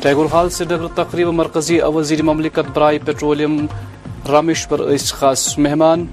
[0.02, 3.58] ٹیگور ہال سری نگر تقریب مرکزی وزیر مملکت برائے پیٹرولیم
[4.32, 6.06] رامیشور پر خاص مہمان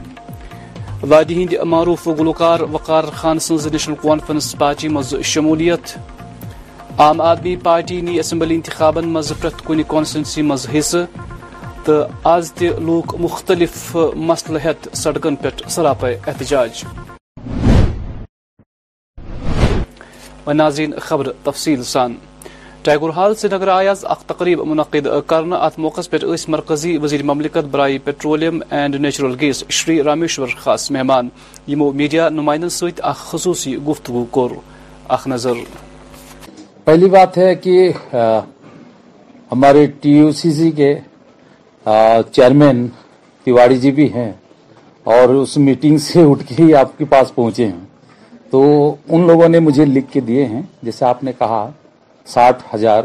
[1.09, 5.97] وادی ہند معروف گلوکار وقار خان سن نیشنل کانفرنس پارٹی مز شمولیت
[6.99, 11.05] عام آدمی پارٹی نی اسمبلی انتخاب مز پریت کن کانسٹنسی مز حصہ
[11.89, 13.97] آز تہ لوگ مختلف
[14.29, 16.83] مسلہ ہیت سڑکن پہ صراپے احتجاج
[22.85, 26.17] ٹیگور ہال سری نگر آیا اخ تقریب منعقد کرنا ات موقع پہ
[26.49, 31.29] مرکزی وزیر مملکت برائے petroleum and natural gas Shri Rameshwar خاص مہمان
[31.69, 34.51] یمو میڈیا نمائندن اخ خصوصی گفتگو کور
[36.85, 37.91] پہلی بات ہے کہ
[39.53, 40.95] ہمارے ٹی سی سی کے
[42.35, 42.79] چیئرمین
[43.45, 44.31] تیواری جی بھی ہیں
[45.15, 48.63] اور اس میٹنگ سے اٹھ کے ہی آپ کے پاس پہنچے ہیں تو
[49.09, 51.67] ان لوگوں نے مجھے لکھ کے دیے ہیں جیسے آپ نے کہا
[52.35, 53.03] ساٹھ ہزار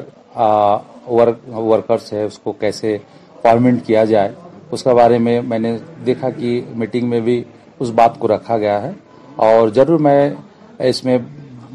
[1.07, 2.97] ورکرس ہے اس کو کیسے
[3.41, 4.31] پارمنٹ کیا جائے
[4.71, 7.41] اس کے بارے میں میں نے دیکھا کہ میٹنگ میں بھی
[7.79, 8.91] اس بات کو رکھا گیا ہے
[9.47, 10.29] اور ضرور میں
[10.89, 11.17] اس میں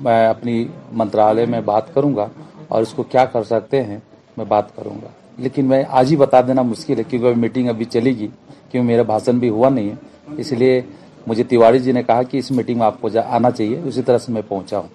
[0.08, 0.64] میں اپنی
[1.00, 2.26] منترالے میں بات کروں گا
[2.68, 3.98] اور اس کو کیا کر سکتے ہیں
[4.36, 5.08] میں بات کروں گا
[5.44, 8.26] لیکن میں آج ہی بتا دینا مشکل ہے کیونکہ میں میٹنگ ابھی چلے گی
[8.70, 10.80] کیونکہ میرا بھاشن بھی ہوا نہیں ہے اس لیے
[11.26, 14.18] مجھے تیواری جی نے کہا کہ اس میٹنگ میں آپ کو آنا چاہیے اسی طرح
[14.24, 14.88] سے میں پہنچا ہوں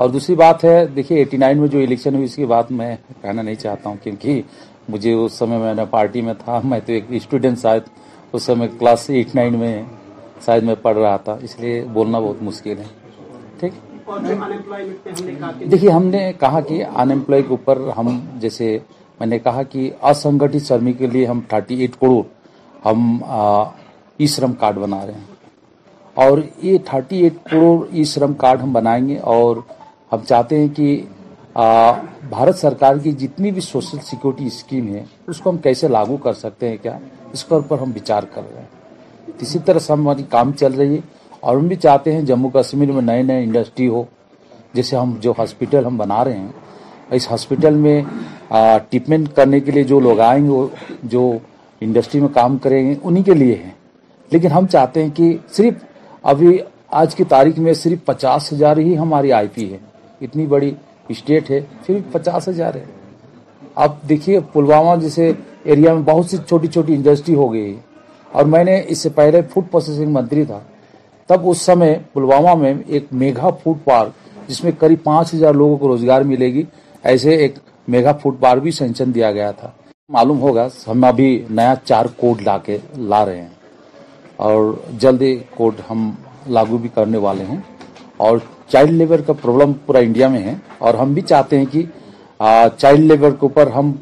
[0.00, 2.94] اور دوسری بات ہے دیکھیے ایٹی نائن میں جو الیکشن ہوئی اس کی بات میں
[3.22, 4.40] کہنا نہیں چاہتا ہوں کیونکہ
[4.88, 7.82] مجھے اس سمے میں نے پارٹی میں تھا میں تو ایک اسٹوڈنٹ شاید
[8.34, 9.82] اس سمے کلاس ایٹ نائن میں
[10.46, 13.72] شاید میں پڑھ رہا تھا اس لیے بولنا بہت مشکل ہے ٹھیک
[15.72, 18.76] دیکھیے ہم نے کہا کہ انمپلوئی کے اوپر ہم جیسے
[19.20, 22.22] میں نے کہا کہ اسنگت شرمی کے لیے ہم تھرٹی ایٹ کروڑ
[22.86, 23.00] ہم
[24.20, 25.32] ای شرم کارڈ بنا رہے ہیں
[26.24, 29.56] اور یہ تھرٹی ایٹ کروڑ ای شرم کارڈ ہم بنائیں گے اور
[30.12, 30.96] ہم چاہتے ہیں کہ
[32.30, 36.32] بھارت سرکار کی جتنی بھی سوشل سیکورٹی اسکیم ہے اس کو ہم کیسے لاگو کر
[36.34, 36.98] سکتے ہیں کیا
[37.32, 40.94] اس کے اوپر ہم بچار کر رہے ہیں اسی طرح سے ہماری کام چل رہی
[40.94, 41.00] ہے
[41.40, 44.02] اور ہم بھی چاہتے ہیں جموں کشمیر میں نئے نئے انڈسٹری ہو
[44.74, 46.48] جیسے ہم جو ہاسپٹل ہم بنا رہے ہیں
[47.16, 48.00] اس ہاسپٹل میں
[48.90, 50.58] ٹریٹمنٹ کرنے کے لیے جو لوگ آئیں گے
[51.14, 51.30] جو
[51.86, 53.70] انڈسٹری میں کام کریں گے انہیں کے لیے ہیں
[54.32, 55.84] لیکن ہم چاہتے ہیں کہ صرف
[56.32, 56.56] ابھی
[57.00, 59.78] آج کی تاریخ میں صرف پچاس ہزار ہی ہماری آئی پی ہے
[60.26, 60.70] اتنی بڑی
[61.14, 62.84] اسٹیٹ ہے صرف پچاس ہزار ہے
[63.84, 65.30] آپ دیکھیے پلوامہ جیسے
[65.72, 67.78] ایریا میں بہت سی چھوٹی چھوٹی انڈسٹری ہو گئی ہے
[68.32, 70.60] اور میں نے اس سے پہلے فوڈ پروسیسنگ منتری تھا
[71.28, 75.76] تب اس سمے پلوامہ میں ایک میگا فوڈ پارک جس میں قریب پانچ ہزار لوگوں
[75.78, 76.62] کو روزگار ملے گی
[77.10, 77.56] ایسے ایک
[77.92, 79.70] میگا فٹ بار بھی سینکشن دیا گیا تھا
[80.12, 82.76] معلوم ہوگا ہم ابھی نیا چار کوڈ لا کے
[83.08, 83.48] لا رہے ہیں
[84.46, 86.10] اور جلدی کوڈ ہم
[86.56, 87.56] لاگو بھی کرنے والے ہیں
[88.26, 88.38] اور
[88.72, 90.54] چائلڈ لیبر کا پرابلم پورا انڈیا میں ہے
[90.86, 91.82] اور ہم بھی چاہتے ہیں کہ
[92.76, 93.92] چائلڈ لیبر کے اوپر ہم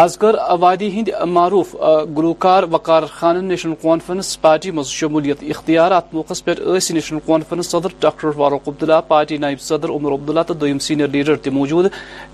[0.00, 1.74] آز کر وادی ہند معروف
[2.18, 6.50] گلوکار Waqar Khan National Conference party مز شمولیت اختیار ات موقع پہ
[6.92, 11.50] نیشنل کانفرنس صدر ڈاکٹر فاروق عبداللہ پارٹی نائب صدر عمر عبداللہ تو دم سینئر لیڈر
[11.58, 11.90] موجود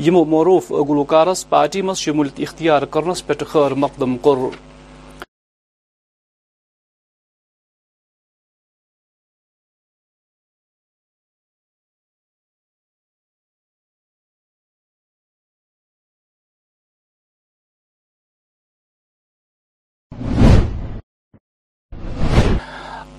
[0.06, 4.36] یمو معروف گلوکارس پارٹی مز شمولیت اختیار کرنس پہ خیر مقدم کو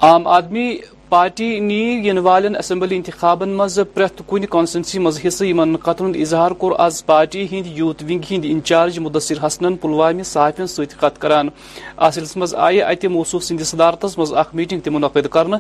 [0.08, 0.70] عام آدمی
[1.10, 6.52] پارٹی نی ین والین اسمبلی انتخابن مز پریت کن کانسٹنسی مز حصہ یمن قطر اظہار
[6.62, 11.48] کور آز پارٹی ہند یوتھ ونگ ہند انچارج مدثر حسنن پلوامی صحافین ست کران
[12.36, 15.58] مز آئی ات موصوف سند صدارت مز اخ میٹنگ تنعقد کرنے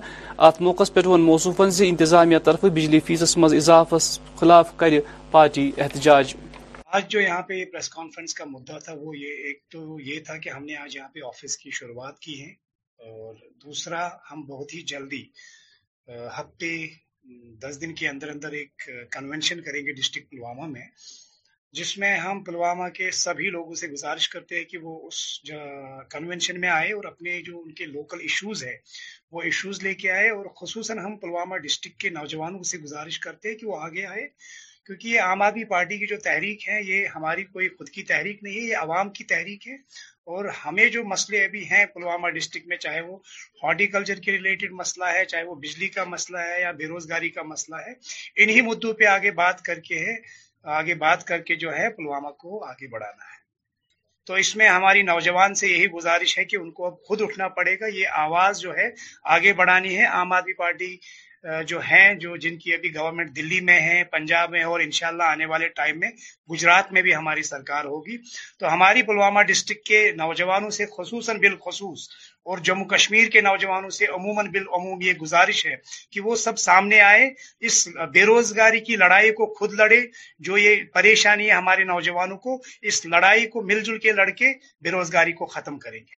[0.47, 3.95] ات موقع پہ ون موصوفن زی انتظامیہ طرف بجلی فیسس مز اضافہ
[4.39, 4.97] خلاف کر
[5.31, 6.33] پارٹی احتجاج
[6.97, 10.37] آج جو یہاں پہ پریس کانفرنس کا مدعا تھا وہ یہ یہ ایک تو تھا
[10.43, 12.47] کہ ہم نے آج یہاں پہ آفس کی شروعات کی ہے
[13.07, 15.23] اور دوسرا ہم بہت ہی جلدی
[16.37, 16.71] ہفتے
[17.61, 20.87] دس دن کے اندر اندر ایک کنونشن کریں گے ڈسٹرک پلوامہ میں
[21.77, 25.17] جس میں ہم پلوامہ کے سبھی لوگوں سے گزارش کرتے ہیں کہ وہ اس
[26.11, 28.75] کنونشن میں آئے اور اپنے جو ان کے لوکل ایشوز ہے
[29.31, 33.49] وہ ایشوز لے کے آئے اور خصوصاً ہم پلوامہ ڈسٹرکٹ کے نوجوانوں سے گزارش کرتے
[33.49, 34.27] ہیں کہ وہ آگے آئے
[34.85, 38.43] کیونکہ یہ عام آدمی پارٹی کی جو تحریک ہے یہ ہماری کوئی خود کی تحریک
[38.43, 39.73] نہیں ہے یہ عوام کی تحریک ہے
[40.33, 43.17] اور ہمیں جو مسئلے ابھی ہیں پلوامہ ڈسٹرکٹ میں چاہے وہ
[43.63, 47.43] ہارٹیکلچر کے ریلیٹڈ مسئلہ ہے چاہے وہ بجلی کا مسئلہ ہے یا بے روزگاری کا
[47.53, 47.93] مسئلہ ہے
[48.43, 50.15] انہی مدعوں پہ آگے بات کر کے ہے
[50.79, 53.37] آگے بات کر کے جو ہے پلوامہ کو آگے بڑھانا ہے
[54.27, 57.47] تو اس میں ہماری نوجوان سے یہی گزارش ہے کہ ان کو اب خود اٹھنا
[57.59, 58.89] پڑے گا یہ آواز جو ہے
[59.35, 60.95] آگے بڑھانی ہے عام آدمی پارٹی
[61.67, 65.45] جو ہیں جو جن کی ابھی گورنمنٹ دلی میں ہے پنجاب میں اور انشاءاللہ آنے
[65.51, 66.09] والے ٹائم میں
[66.51, 68.17] گجرات میں بھی ہماری سرکار ہوگی
[68.59, 72.07] تو ہماری پلوامہ ڈسٹرکٹ کے نوجوانوں سے خصوصاً بالخصوص
[72.49, 75.75] اور جموں کشمیر کے نوجوانوں سے عموماً بالعموم یہ گزارش ہے
[76.11, 77.29] کہ وہ سب سامنے آئے
[77.67, 80.01] اس بے روزگاری کی لڑائی کو خود لڑے
[80.47, 84.53] جو یہ پریشانی ہے ہمارے نوجوانوں کو اس لڑائی کو مل جل کے لڑ کے
[84.83, 86.18] بے روزگاری کو ختم کریں گے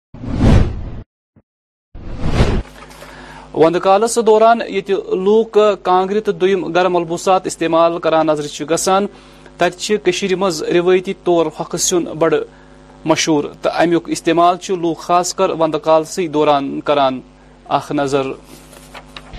[3.60, 4.90] وند کالس دوران یہ
[5.24, 5.56] لوک
[5.88, 9.06] کانگری تو دم گرم ملبوسات استعمال کران نظر گسان
[9.58, 12.32] تتہ مز روایتی طور حق سیون بڑ
[13.10, 17.20] مشہور تو امیک استعمال لوگ خاص کر وند کالس دوران کران
[17.78, 18.30] اخ نظر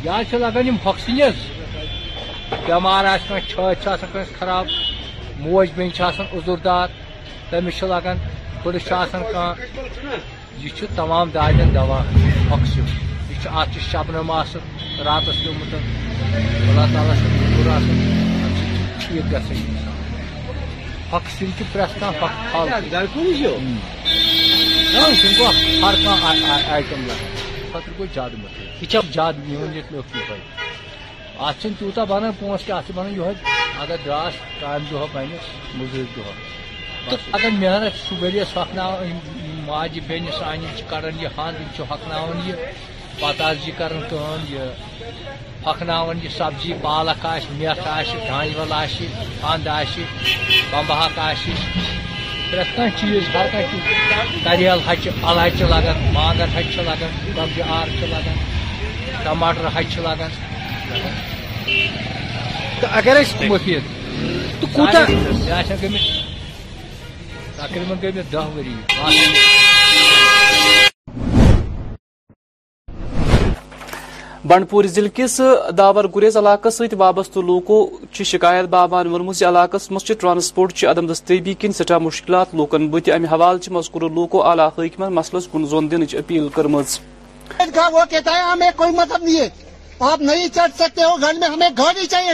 [0.04, 1.46] یہ لگان ہوکھ سنس
[2.66, 3.06] بیمار
[4.40, 4.66] خراب
[5.40, 6.02] موج بہن
[6.32, 6.88] عزردار
[7.50, 8.18] تمس لگان
[8.64, 9.54] پڑس کھانا
[10.64, 12.04] یہ تمام دادین دوا
[12.52, 13.08] ہوکھ
[13.46, 13.78] رات
[15.06, 15.38] راتس
[16.70, 17.14] اللہ تعالیٰ
[19.02, 19.38] شکر
[21.12, 23.06] ہخت سنگل پریت ہر خطر
[27.98, 29.98] گو مشکل یہ زیادہ یہ
[31.40, 33.36] اتھ اتنی تیتہ بنان چھِ بنانا یوز
[33.82, 38.30] اگر گاس کانے دہ بنس مزور اگر محنت صبح
[40.78, 41.84] چھِ کَڑان یہِ ہنٛد یہ
[42.18, 42.66] ہند یہ یہِ
[43.22, 44.56] پتہ یہ پہ
[46.24, 48.72] یہ سبزی پالک آہ میتھ دان
[49.50, 50.00] آند آہ
[50.72, 59.24] بمبہ آہ پریت کھان چیز کرچ ال ہچہ لگا وانگن ہچ لگان دبجہ آر لگان
[59.24, 60.28] ٹماٹر ہچ لگا
[62.98, 63.22] اگر
[64.72, 64.72] گیم
[67.58, 69.10] تقریباً دہ مہری
[74.48, 75.40] بنڈپور ضلع کس
[75.78, 77.76] داور گریز علاقہ ست وابستہ لوکو
[78.12, 83.10] چی شکایت بابان ورمز علاقہ مز ٹرانسپورٹ چی عدم دستیبی کن سٹھا مشکلات لوکن بت
[83.16, 86.98] امہ حوال چی مذکور لوکو اعلی حکمت مسلس کن زون دن اپیل کرمز
[87.94, 89.50] وہ کہتا ہے ہمیں کوئی مطلب نہیں ہے
[90.12, 92.34] آپ نہیں چڑھ سکتے ہو گھر میں ہمیں گھر ہی چاہیے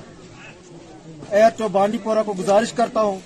[1.32, 3.20] ایئر ٹو بانڈی پورا کو گزارش کرتا ہوں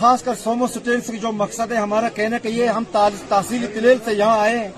[0.00, 2.84] خاص کر سومو سٹینس کی جو مقصد ہے ہمارا کہنے کہ یہ ہم
[3.30, 4.68] تحصیل تلیل سے یہاں آئے ہیں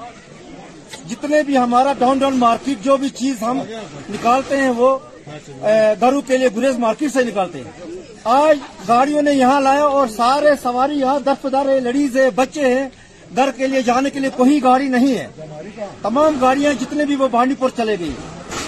[1.10, 3.60] جتنے بھی ہمارا ڈاؤن ڈاؤن مارکیٹ جو بھی چیز ہم
[4.14, 4.88] نکالتے ہیں وہ
[6.00, 8.00] درو کے لیے گریز مارکیٹ سے نکالتے ہیں
[8.38, 8.58] آج
[8.88, 12.88] گاڑیوں نے یہاں لائے اور سارے سواری یہاں دفت دار ہے لڑیز ہے بچے ہیں
[13.36, 17.28] در کے لیے جانے کے لیے کوئی گاڑی نہیں ہے تمام گاڑیاں جتنے بھی وہ
[17.38, 18.14] بانڈی پور چلے گئی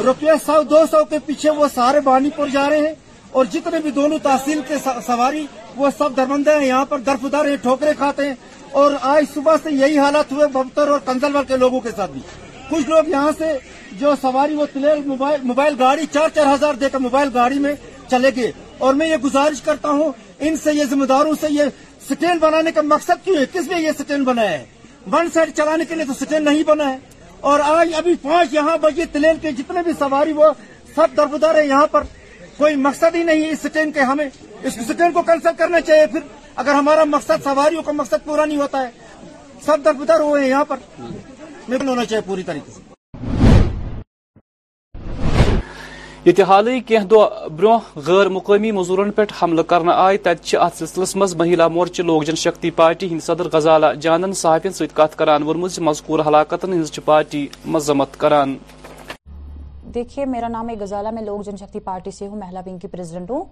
[0.07, 2.94] روپیہ سو دو سو کے پیچھے وہ سارے بانڈی پور جا رہے ہیں
[3.38, 4.74] اور جتنے بھی دونوں تحصیل کے
[5.07, 5.46] سواری
[5.77, 8.35] وہ سب دھرمندے ہیں یہاں پر یہ ٹھوکرے کھاتے ہیں
[8.83, 12.20] اور آج صبح سے یہی حالت ہوئے بمتر اور کنزلور کے لوگوں کے ساتھ بھی
[12.70, 13.53] کچھ لوگ یہاں سے
[13.99, 14.66] جو سواری وہ
[15.45, 17.75] موبائل گاڑی چار چار ہزار دے کر موبائل گاڑی میں
[18.11, 18.51] چلے گئے
[18.87, 20.12] اور میں یہ گزارش کرتا ہوں
[20.47, 21.64] ان سے یہ ذمہ داروں سے یہ
[22.09, 24.64] سٹین بنانے کا مقصد کیوں ہے کس نے یہ سٹین بنایا ہے
[25.12, 26.97] ون سائڈ چلانے کے لیے تو سٹین نہیں بنا ہے
[27.51, 30.51] اور آج ابھی پانچ یہاں بجے تلیل تلین کے جتنے بھی سواری وہ
[30.95, 32.03] سب دربدار ہے یہاں پر
[32.57, 34.29] کوئی مقصد ہی نہیں اس سٹین کے ہمیں
[34.66, 36.20] اس سٹین کو کینسل کرنا چاہیے پھر
[36.60, 38.90] اگر ہمارا مقصد سواریوں کا مقصد پورا نہیں ہوتا ہے
[39.64, 40.76] سب در بدر ہوئے ہیں یہاں پر
[41.68, 42.82] نکل ہونا چاہیے پوری طریقے سے
[46.30, 47.20] اتحالی کہہ دو
[47.56, 52.22] برو غیر مقامی مزورن پہ حملہ کرنا آئے تت ات سلسلس مز مہیلا مورچہ لوگ
[52.28, 56.98] جن شکتی پارٹی ہند صدر غزالہ جانن صحافین سیت کات کران ورمز مذکور ہلاکتن ہز
[57.04, 57.46] پارٹی
[57.76, 58.56] مذمت کران
[59.94, 62.88] دیکھیے میرا نام ہے غزالہ میں لوگ جن شکتی پارٹی سے ہوں مہلا ونگ کی
[62.96, 63.44] پریزیڈنٹ ہوں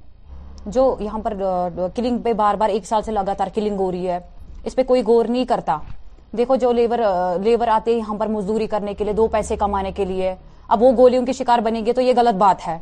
[0.66, 1.32] جو یہاں پر
[1.94, 4.18] کلنگ پہ بار بار ایک سال سے لگاتار کلنگ ہو رہی ہے
[4.64, 5.76] اس پہ کوئی گور نہیں کرتا
[6.38, 7.00] دیکھو جو لیبر
[7.44, 10.34] لیبر آتے یہاں پر مزدوری کرنے کے لیے دو پیسے کمانے کے لیے
[10.68, 12.78] اب وہ گولیوں کی شکار بنے گے تو یہ غلط بات ہے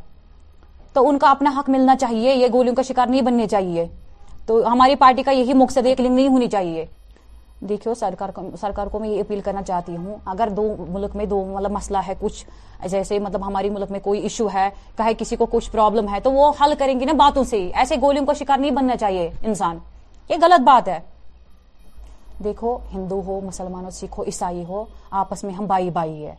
[0.93, 3.87] تو ان کا اپنا حق ملنا چاہیے یہ گولیوں کا شکار نہیں بننے چاہیے
[4.47, 6.85] تو ہماری پارٹی کا یہی مقصد ہے کلنگ نہیں ہونی چاہیے
[7.69, 11.71] دیکھو سرکار کو میں یہ اپیل کرنا چاہتی ہوں اگر دو ملک میں دو مطلب
[11.71, 12.45] مسئلہ ہے کچھ
[12.91, 16.33] جیسے مطلب ہماری ملک میں کوئی ایشو ہے کہ کسی کو کچھ پرابلم ہے تو
[16.33, 19.79] وہ حل کریں گی نا باتوں سے ایسے گولیوں کا شکار نہیں بننا چاہیے انسان
[20.29, 20.99] یہ غلط بات ہے
[22.45, 24.85] دیکھو ہندو ہو مسلمان ہو سکھ ہو عیسائی ہو
[25.23, 26.35] آپس میں ہم بائی بائی ہے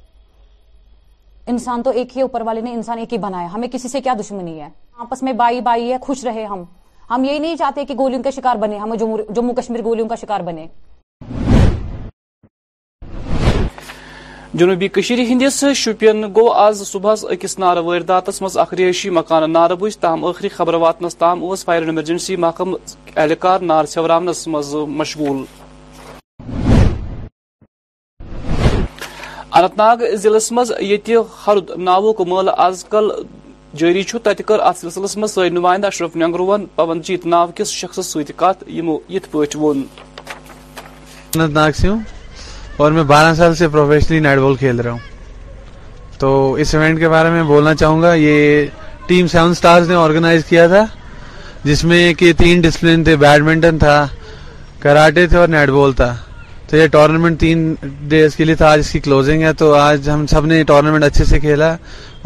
[1.53, 4.13] انسان تو ایک ہی اوپر والے نے انسان ایک ہی بنایا ہمیں کسی سے کیا
[4.19, 4.69] دشمنی ہے
[5.03, 6.63] آپس میں بائی بائی ہے خوش رہے ہم
[7.09, 8.93] ہم یہی نہیں چاہتے کہ گولیوں کا شکار بنے ہم
[9.36, 10.65] جموں کشمیر گولیوں کا شکار بنے
[14.62, 19.95] جنوبی قش ہندس شپین گو آز صبح اکس نار وردات مز اخریشی مکان نار بج
[19.97, 22.74] تاہم غخری خبر واتنس تام او فائر ایمرجنسی محکم
[23.16, 25.43] اہلکار نار سورانس مز مشغول
[29.62, 31.09] انت ناگ ضلع منت
[31.47, 33.12] ہرد ناوک مل آز کل
[33.80, 34.51] جی تتک
[34.82, 39.84] سلسلس مزہ نمائندہ اشرف نگروون پونجیت ناکس شخص ست پہ ون
[42.78, 45.09] اور میں بارہ سال سے پروفیشنلی نیٹ بال کھیل رہا ہوں
[46.19, 46.30] تو
[46.61, 48.65] اس ایونٹ کے بارے میں بولنا چاہوں گا یہ
[49.07, 50.86] ٹیم سیون سٹارز نے کیا تھا
[51.63, 52.61] جس میں کہ تین
[53.05, 54.05] تھے بیڈمنٹن تھا
[54.80, 56.13] کراٹے تھے اور نیٹ بال تھا
[56.69, 57.74] تو یہ ٹورنامنٹ تین
[58.09, 61.03] ڈیز کے لیے تھا آج اس کی کلوزنگ ہے تو آج ہم سب نے ٹورنامنٹ
[61.03, 61.76] اچھے سے کھیلا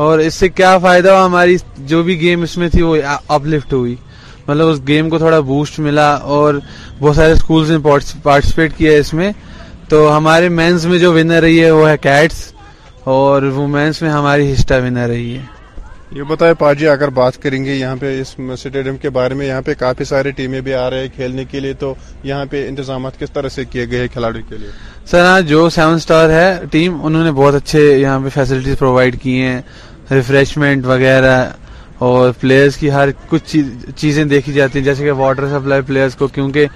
[0.06, 1.56] اور اس سے کیا فائدہ ہوا ہماری
[1.92, 2.96] جو بھی گیم اس میں تھی وہ
[3.28, 3.96] اپ لفٹ ہوئی
[4.48, 6.54] مطلب اس گیم کو تھوڑا بوسٹ ملا اور
[7.00, 7.78] بہت سارے اسکول نے
[8.24, 9.32] پارٹیسپیٹ کیا اس میں
[9.90, 12.36] تو ہمارے مینس میں جو ونر رہی ہے وہ ہے کیٹس
[13.16, 15.42] اور وومینس میں ہماری ہسٹا ونر رہی ہے
[16.18, 18.34] یہ بتائیں جی اگر بات کریں گے یہاں پہ اس
[19.02, 21.94] کے بارے میں یہاں پہ کافی ٹیمیں بھی آ رہے ہیں کھیلنے کے لیے تو
[22.24, 24.70] یہاں پہ انتظامات کس طرح سے کیے گئے ہیں کھلاڑیوں کے لیے
[25.12, 29.22] سر ہاں جو سیون سٹار ہے ٹیم انہوں نے بہت اچھے یہاں پہ فیسلٹیز پرووائڈ
[29.22, 29.60] کی ہیں
[30.12, 31.38] ریفریشمنٹ وغیرہ
[32.08, 33.56] اور پلیئرز کی ہر کچھ
[33.98, 36.68] چیزیں دیکھی جاتی ہیں جیسے کہ واٹر سپلائی پلیئرز کو کیونکہ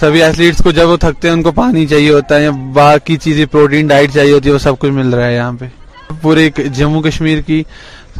[0.00, 3.16] سبھی ایتھلیٹس کو جب وہ تھکتے ہیں ان کو پانی چاہیے ہوتا ہے یا باقی
[3.24, 5.66] چیزیں پروٹین ڈائٹ چاہیے ہوتی ہے وہ سب کچھ مل رہا ہے یہاں پہ
[6.22, 7.62] پورے جموں کشمیر کی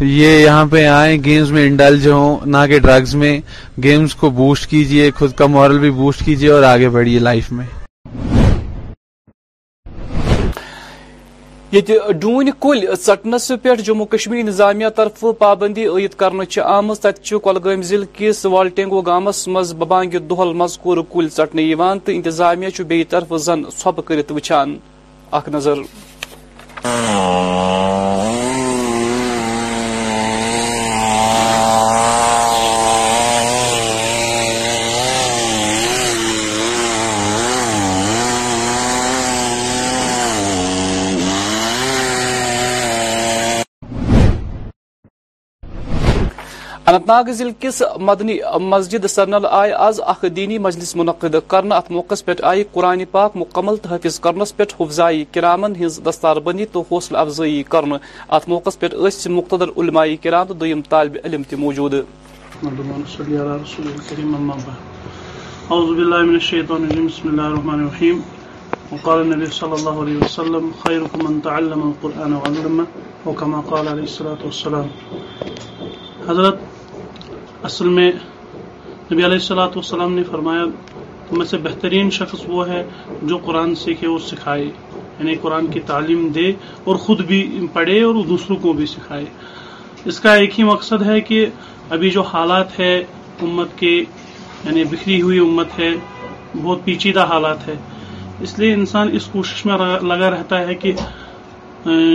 [0.01, 3.39] یہ یہاں پہ آئیں گیمز میں انڈلج ہوں نہ کہ ڈرگز میں
[3.83, 7.67] گیمز کو بوسٹ کیجئے خود کا مورل بھی بوسٹ کیجئے اور آگے بڑھیے لائف میں
[11.73, 11.81] یہ
[12.21, 16.31] ڈون کہ پٹھ جموں کشمیر انضامیہ طرف پابندی عید کر
[16.65, 21.73] آم تم ضلع کس والٹینگوس مز ببانگی دہل مزکور کل ٹٹنے
[22.05, 24.77] تو انتظامیہ بیرف زن ھوپ کر وچان
[46.89, 47.79] اننت ناگ ضلع کس
[48.09, 53.01] مدنی مسجد سرنل آئے آز اخ دینی مجلس منعقد کرنا ات موقع پہ آئی قرآن
[53.11, 57.97] پاک مکمل تحفظ کرنس پہ حفظائی کرامن ہز دستار بندی تو حوصلہ افزائی کرنا
[58.37, 58.87] ات موقع پہ
[59.39, 61.93] مقتدر علماء کرام تو دم طالب علم موجود
[62.65, 63.17] اعوذ
[65.71, 68.17] باللہ من من الشیطان الرجیم بسم اللہ الرحمن الرحیم
[68.93, 69.19] وقال
[70.23, 70.65] وسلم
[71.51, 72.85] تعلم القرآن وعلمه
[73.75, 74.87] قال والسلام
[76.31, 76.59] حضرت
[77.67, 78.11] اصل میں
[79.13, 80.65] نبی علیہ السلاۃ والسلام نے فرمایا
[81.29, 82.83] تو میں سے بہترین شخص وہ ہے
[83.31, 86.51] جو قرآن سیکھے اور سکھائے یعنی قرآن کی تعلیم دے
[86.87, 87.43] اور خود بھی
[87.73, 89.25] پڑھے اور دوسروں کو بھی سکھائے
[90.13, 91.45] اس کا ایک ہی مقصد ہے کہ
[91.97, 92.95] ابھی جو حالات ہے
[93.43, 93.91] امت کے
[94.65, 95.91] یعنی بکھری ہوئی امت ہے
[96.63, 97.75] بہت پیچیدہ حالات ہے
[98.47, 99.79] اس لیے انسان اس کوشش میں
[100.09, 100.93] لگا رہتا ہے کہ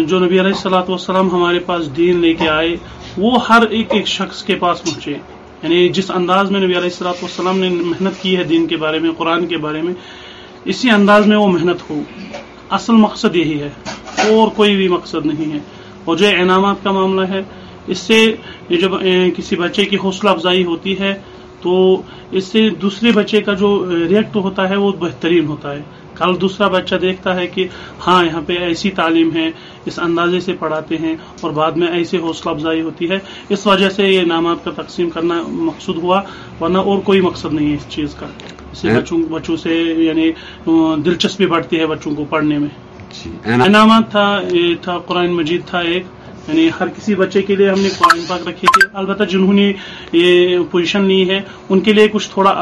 [0.07, 2.75] جو نبی علیہ السلاۃ والسلام ہمارے پاس دین لے کے آئے
[3.21, 7.19] وہ ہر ایک ایک شخص کے پاس پہنچے یعنی جس انداز میں نبی علیہ السلاۃ
[7.21, 9.93] والسلام نے محنت کی ہے دین کے بارے میں قرآن کے بارے میں
[10.73, 11.99] اسی انداز میں وہ محنت ہو
[12.77, 15.59] اصل مقصد یہی ہے اور کوئی بھی مقصد نہیں ہے
[16.05, 17.41] اور جو انعامات کا معاملہ ہے
[17.93, 18.19] اس سے
[18.81, 18.91] جب
[19.37, 21.13] کسی بچے کی حوصلہ افزائی ہوتی ہے
[21.63, 21.73] تو
[22.37, 25.81] اس سے دوسرے بچے کا جو ریئیکٹ ہوتا ہے وہ بہترین ہوتا ہے
[26.15, 27.67] کل دوسرا بچہ دیکھتا ہے کہ
[28.07, 29.49] ہاں یہاں پہ ایسی تعلیم ہے
[29.91, 33.19] اس اندازے سے پڑھاتے ہیں اور بعد میں ایسے حوصلہ افزائی ہوتی ہے
[33.55, 36.21] اس وجہ سے یہ انعامات کا تقسیم کرنا مقصود ہوا
[36.59, 38.27] ورنہ اور کوئی مقصد نہیں ہے اس چیز کا
[38.71, 38.99] اس سے
[39.29, 39.75] بچوں سے
[40.07, 40.31] یعنی
[41.05, 42.69] دلچسپی بڑھتی ہے بچوں کو پڑھنے میں
[43.13, 43.29] جی،
[43.65, 46.11] انعامات تھا یہ تھا قرآن مجید تھا ایک
[46.47, 49.71] یعنی ہر کسی بچے کے لیے ہم نے قرآن پاک رکھی تھی البتہ جنہوں نے
[50.13, 51.39] یہ پوزیشن لی ہے
[51.69, 52.53] ان کے لیے کچھ تھوڑا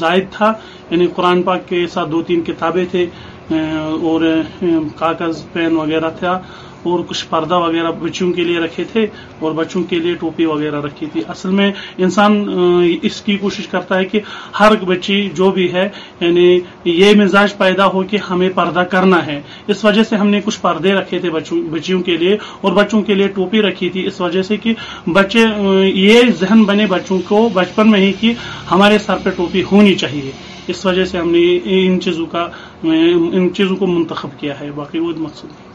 [0.00, 0.52] زائد تھا
[0.90, 3.06] یعنی قرآن پاک کے ساتھ دو تین کتابیں تھے
[4.10, 4.20] اور
[4.98, 6.38] کاغذ پین وغیرہ تھا
[6.90, 9.06] اور کچھ پردہ وغیرہ بچوں کے لیے رکھے تھے
[9.46, 11.70] اور بچوں کے لیے ٹوپی وغیرہ رکھی تھی اصل میں
[12.06, 12.34] انسان
[13.08, 14.20] اس کی کوشش کرتا ہے کہ
[14.60, 15.88] ہر بچی جو بھی ہے
[16.20, 16.46] یعنی
[17.02, 19.40] یہ مزاج پیدا ہو کہ ہمیں پردہ کرنا ہے
[19.72, 23.14] اس وجہ سے ہم نے کچھ پردے رکھے تھے بچیوں کے لیے اور بچوں کے
[23.14, 24.74] لیے ٹوپی رکھی تھی اس وجہ سے کہ
[25.18, 25.44] بچے
[25.82, 28.32] یہ ذہن بنے بچوں کو بچپن میں ہی کہ
[28.70, 30.30] ہمارے سر پہ ٹوپی ہونی چاہیے
[30.72, 31.38] اس وجہ سے ہم نے
[31.84, 32.46] ان چیزوں کا
[32.82, 35.70] ان چیزوں کو منتخب کیا ہے باقی وہ مقصود ہے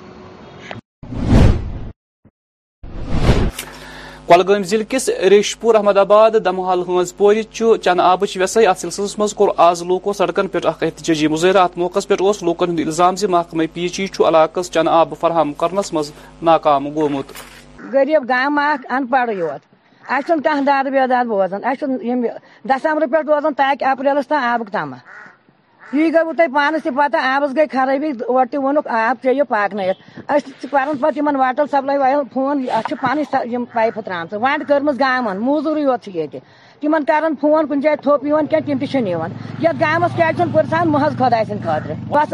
[4.30, 9.34] کۄلگٲمۍ کلگل کِس ریش پور آباد دمہال ہٲنز پورِ چھُ چنہٕ آبٕچ ہزائی سلسلس منٛز
[9.34, 10.52] کوٚر آز لوکو سڑکن اکھ
[10.82, 12.14] پہ اکتجاجی مظاہرہ ات موقع پہ
[12.48, 13.64] لوکن الزام زب محکمہ
[13.94, 16.12] چھُ علاقس چنہٕ آب فراہم کرنس منٛز
[16.50, 17.32] ناکام گومت
[17.94, 19.34] غریب آبُک انپڑے
[25.94, 30.66] یہ گو تھی پانس تتہ آبس گئی خرابی او تک آب چیو چی پاک نیت
[31.40, 33.14] واٹر سپلائی والے فون اتھ اچھا
[33.48, 38.78] پن پائپہ ترام ونڈ کرا موزوری یوتھ یعنی کران فون کن جائیں تھوپ یون کی
[38.86, 39.06] تم
[39.66, 40.30] یت گامس کیا
[41.20, 41.68] خدا سند
[42.12, 42.34] بس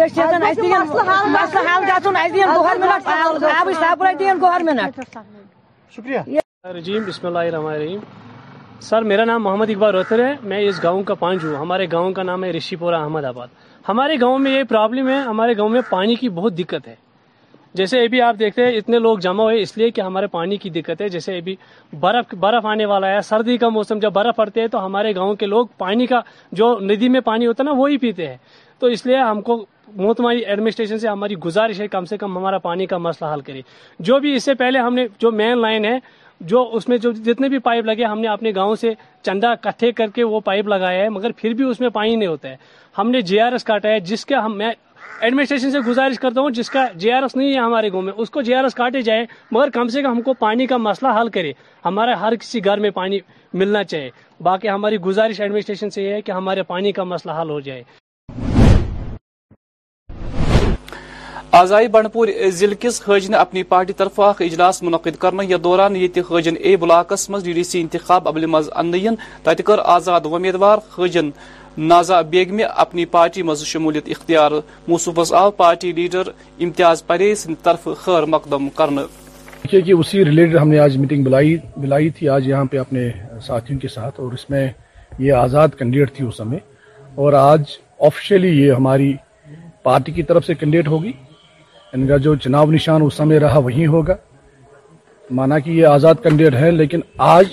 [1.10, 4.80] حل منٹ منٹ آب سپلائی دین
[5.96, 6.20] شکریہ
[6.78, 8.00] رجیم بسم اللہ الرحمن الرحیم
[8.84, 12.12] سر میرا نام محمد اقبال روتر ہے میں اس گاؤں کا پانچ ہوں ہمارے گاؤں
[12.14, 13.48] کا نام ہے رشی پورہ آباد
[13.90, 16.96] ہمارے گاؤں میں یہ پرابلم ہے ہمارے گاؤں میں پانی کی بہت دقت ہے
[17.80, 20.70] جیسے ابھی آپ دیکھتے ہیں اتنے لوگ جمع ہوئے اس لیے کہ ہمارے پانی کی
[20.70, 21.56] دقت ہے جیسے ابھی
[22.00, 25.36] برف برف آنے والا ہے سردی کا موسم جب برف پڑتے ہے تو ہمارے گاؤں
[25.36, 26.20] کے لوگ پانی کا
[26.60, 28.38] جو ندی میں پانی ہوتا ہے نا وہی پیتے ہیں
[28.80, 29.64] تو اس لیے ہم کو
[29.96, 33.62] موتمائی ایڈمنسٹریشن سے ہماری گزارش ہے کم سے کم ہمارا پانی کا مسئلہ حل کرے
[34.10, 35.98] جو بھی اس سے پہلے ہم نے جو مین لائن ہے
[36.52, 38.94] جو اس میں جو جتنے بھی پائپ لگے ہم نے اپنے گاؤں سے
[39.26, 42.28] چندہ کٹھے کر کے وہ پائپ لگایا ہے مگر پھر بھی اس میں پانی نہیں
[42.28, 42.56] ہوتا ہے
[42.98, 44.72] ہم نے جی آر ایس کاٹا ہے جس کا ہم میں
[45.22, 48.14] ایڈمنسٹریشن سے گزارش کرتا ہوں جس کا جی آر ایس نہیں ہے ہمارے گاؤں میں
[48.18, 50.78] اس کو جی آر ایس کاٹے جائے مگر کم سے کم ہم کو پانی کا
[50.90, 51.54] مسئلہ حل کرے
[51.86, 53.20] ہمارے ہر کسی گھر میں پانی
[53.62, 54.10] ملنا چاہے
[54.44, 57.84] باقی ہماری گزارش ایڈمنسٹریشن سے یہ ہے کہ ہمارے پانی کا مسئلہ حل ہو جائے
[61.58, 62.28] آزائی بنڈپور
[62.58, 66.76] ضلع کس حاج نے اپنی پارٹی طرف اخ اجلاس منعقد کرنا دوران یہ حاجن اے
[66.84, 71.30] بلاکس مز ڈی ڈی سی انتخاب ابل ان تت کر آزاد ومیدوار حاجن
[71.92, 74.52] نازا بیگم اپنی پارٹی مز شمولیت اختیار
[75.32, 76.30] آو پارٹی لیڈر
[76.68, 77.04] امتیاز
[77.44, 79.02] سند طرف خیر مقدم کرنا
[79.74, 81.24] اسی ریلیٹڈ ہم نے آج آج میٹنگ
[81.84, 83.10] بلائی تھی یہاں پہ اپنے
[83.48, 84.68] ساتھیوں کے ساتھ اور اس میں
[85.26, 86.60] یہ آزاد کینڈیڈیٹ تھی اس میں
[87.26, 87.78] اور آج
[88.10, 89.12] آفیشلی یہ ہماری
[89.90, 90.54] پارٹی کی طرف سے
[90.88, 91.12] ہوگی
[91.96, 94.16] ان کا جو چناؤ نشان اس سمے رہا وہی ہوگا
[95.38, 97.00] مانا کہ یہ آزاد کینڈیڈیٹ ہے لیکن
[97.34, 97.46] آج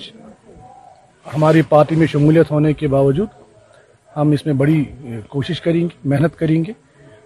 [1.35, 3.29] ہماری پارٹی میں شمولیت ہونے کے باوجود
[4.17, 4.83] ہم اس میں بڑی
[5.35, 6.73] کوشش کریں گے محنت کریں گے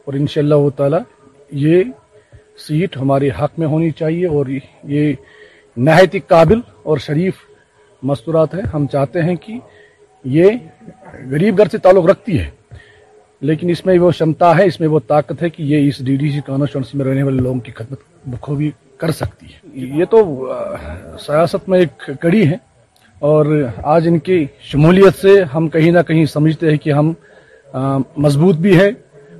[0.04, 1.82] اور انشاءاللہ اللہ تعالی یہ
[2.66, 4.46] سیٹ ہمارے حق میں ہونی چاہیے اور
[4.96, 5.12] یہ
[5.86, 7.34] نہایت قابل اور شریف
[8.10, 9.58] مستورات ہیں ہم چاہتے ہیں کہ
[10.36, 10.56] یہ
[11.30, 12.50] غریب گھر سے تعلق رکھتی ہے
[13.48, 16.14] لیکن اس میں وہ شمتا ہے اس میں وہ طاقت ہے کہ یہ اس ڈی
[16.20, 16.38] ڈی سی
[16.98, 18.00] میں رہنے والے لوگوں کی خدمت
[18.34, 18.70] بخوبی
[19.02, 20.20] کر سکتی ہے یہ تو
[21.26, 22.56] سیاست میں ایک کڑی ہے
[23.30, 23.46] اور
[23.96, 24.38] آج ان کی
[24.70, 27.12] شمولیت سے ہم کہیں نہ کہیں سمجھتے ہیں کہ ہم
[28.28, 28.90] مضبوط بھی ہیں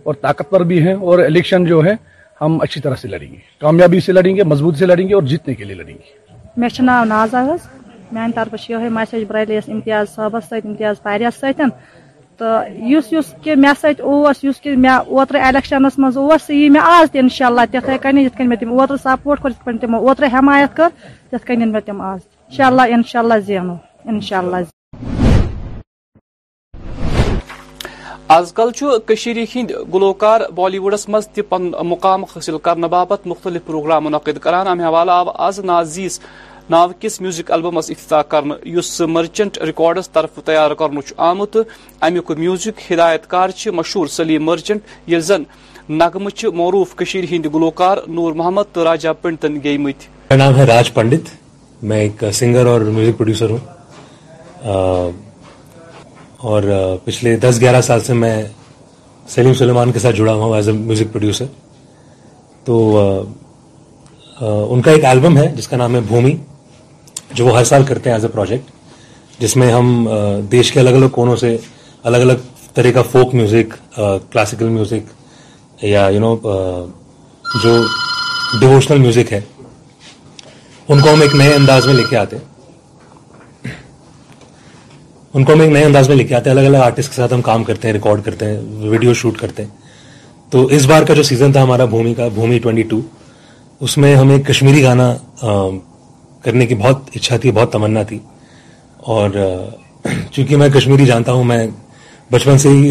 [0.07, 1.94] اور طاقتور بھی ہیں اور الیکشن جو ہے
[2.40, 5.22] ہم اچھی طرح سے لڑیں گے کامیابی سے لڑیں گے مضبوط سے لڑیں گے اور
[5.32, 7.68] جیتنے کے لیے لڑیں گے امتیاز
[8.12, 8.32] میرے نام
[11.42, 11.61] نازت
[12.37, 13.85] مي س
[15.35, 15.99] الیكش مز
[16.51, 18.07] مي آج تنشا تتحت
[18.41, 22.20] ميں اوتر سپورٹے حمايت كر تين انيان آز
[22.59, 23.61] انشاء انشاء
[24.05, 24.57] انشاء اللہ
[28.26, 28.72] اللہ اللہ زینو كل
[29.07, 34.39] كش ہند گلوکار بالی ووڈس مز تہ پن مقام حاصل کرنے باپت مختلف پروگرام منعقد
[34.43, 36.18] کران امہ حوالہ آو آز نازیز
[36.70, 40.70] ناو کس میوزک البم افتتاح کرنے یس مرچنٹ ریکارڈس طرف تیار
[41.24, 41.56] آمت
[42.06, 45.42] امیک میوزک ہدایت کار مشہور سلیم مرچنٹ یل زن
[45.88, 50.64] نغمچ معروف کشیر ہند گلوکار نور محمد تو راجا پنڈتن گئی مت میرا نام ہے
[50.66, 54.64] راج پنڈت میں ایک سنگر اور میوزک پروڈیوسر ہوں
[56.52, 56.62] اور
[57.04, 58.42] پچھلے دس گیارہ سال سے میں
[59.34, 61.44] سلیم سلیمان کے ساتھ جڑا ہوں ایز اے میوزک پروڈیوسر
[62.64, 62.80] تو
[64.72, 66.34] ان کا ایک البم ہے جس کا نام ہے بھومی
[67.32, 70.08] جو وہ ہر سال کرتے ہیں ایز اے پروجیکٹ جس میں ہم
[70.52, 71.56] دیش کے الگ الگ کونوں سے
[72.10, 73.74] الگ الگ طرح کا فوک میوزک
[74.32, 76.34] کلاسیکل میوزک یا یو نو
[77.62, 77.76] جو
[78.60, 79.40] ڈیووشنل میوزک ہے
[80.88, 83.72] ان کو ہم ایک نئے انداز میں لے کے آتے ہیں
[85.36, 87.16] ان کو ہم ایک نئے انداز میں لے کے آتے ہیں الگ الگ آرٹسٹ کے
[87.16, 89.70] ساتھ ہم کام کرتے ہیں ریکارڈ کرتے ہیں ویڈیو شوٹ کرتے ہیں
[90.50, 93.00] تو اس بار کا جو سیزن تھا ہمارا بھومی کا بھومی ٹوینٹی ٹو
[93.84, 95.12] اس میں ہمیں کشمیری گانا
[96.45, 98.18] کرنے کی بہت اچھا تھی بہت تمنا تھی
[99.14, 99.28] اور
[100.34, 101.66] چونکہ میں کشمیری جانتا ہوں میں
[102.32, 102.82] بچپن سے ہی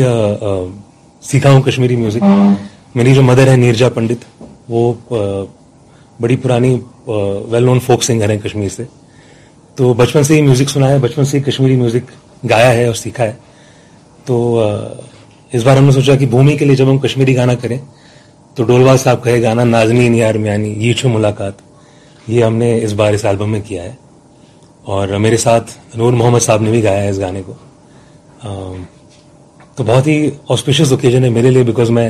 [1.32, 2.24] سیکھا ہوں کشمیری میوزک
[2.96, 4.24] میری جو مدر ہے نیرجا پنڈت
[4.70, 4.82] وہ
[6.22, 6.78] بڑی پرانی
[7.08, 8.84] ویل نون فوک سنگر ہیں کشمیر سے
[9.76, 12.12] تو بچپن سے ہی میوزک سنا ہے بچپن سے ہی کشمیری میوزک
[12.50, 13.34] گایا ہے اور سیکھا ہے
[14.26, 14.36] تو
[15.56, 17.78] اس بار ہم نے سوچا کہ بھومی کے لیے جب ہم کشمیری گانا کریں
[18.56, 21.63] تو ڈولوا صاحب کا یہ گانا نازنین نیار میانی یہ چھو ملاقات
[22.28, 23.94] یہ ہم نے اس بار اس البم میں کیا ہے
[24.98, 27.54] اور میرے ساتھ نور محمد صاحب نے بھی گایا ہے اس گانے کو
[29.76, 32.10] تو بہت ہی آسپیشیس اوکیجن ہے میرے لیے بیکاز میں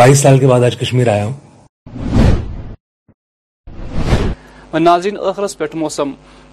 [0.00, 1.34] بائیس سال کے بعد آج کشمیر آیا ہوں
[4.80, 6.10] ناظرین ٲخرس پیٹھ موسم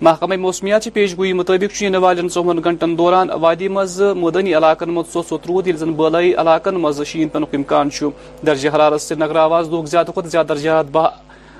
[0.07, 5.11] محکمہ موسمیات پیش گوئی مطابق ین والین ژوہن گنٹن دوران وادی مز مدنی علاقن مز
[5.13, 9.17] سوت سوت رود یل زن بالائی علاقن مز شین پنک امکان چھ درجہ حرارت سری
[9.25, 10.97] نگر آواز لوگ زیادہ کھت زیادہ درجہ حرارت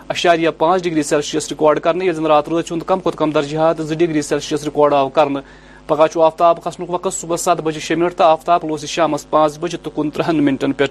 [0.10, 4.64] اشاریہ پانچ ڈگری سیلسیس ریکارڈ کرنے یعنی رات راج کم کھت کم درجہ ڈگری سیلسیس
[4.64, 9.58] ریکارڈ آو آفتاب کھسن وقت صبح سات بجے شی منٹ تو آفتاب لوس شام پانچ
[9.60, 10.86] بجے تو کنتن منٹن پہ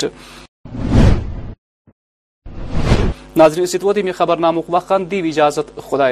[3.37, 6.09] نظریہ خبر نامک وقت دیجازت خدا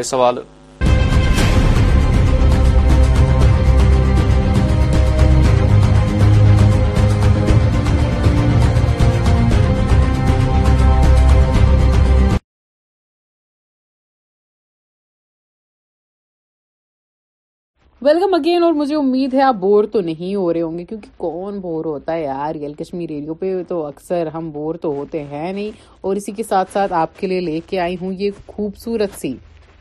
[18.03, 21.09] ویلکم اگین اور مجھے امید ہے آپ بور تو نہیں ہو رہے ہوں گے کیونکہ
[21.21, 25.23] کون بور ہوتا ہے یار یل کشمیر ریڈیو پہ تو اکثر ہم بور تو ہوتے
[25.33, 25.71] ہیں نہیں
[26.07, 29.35] اور اسی کے ساتھ ساتھ آپ کے لیے لے کے آئی ہوں یہ خوبصورت سی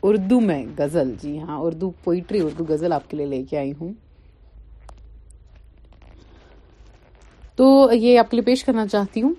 [0.08, 3.72] اردو میں غزل جی ہاں اردو پوئٹری اردو غزل آپ کے لیے لے کے آئی
[3.80, 3.92] ہوں
[7.56, 7.66] تو
[8.00, 9.32] یہ آپ کے لیے پیش کرنا چاہتی ہوں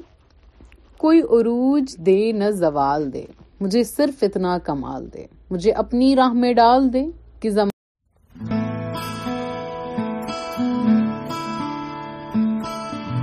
[1.06, 3.26] کوئی عروج دے نہ زوال دے
[3.62, 7.06] مجھے صرف اتنا کمال دے مجھے اپنی راہ میں ڈال دے
[7.42, 7.50] کہ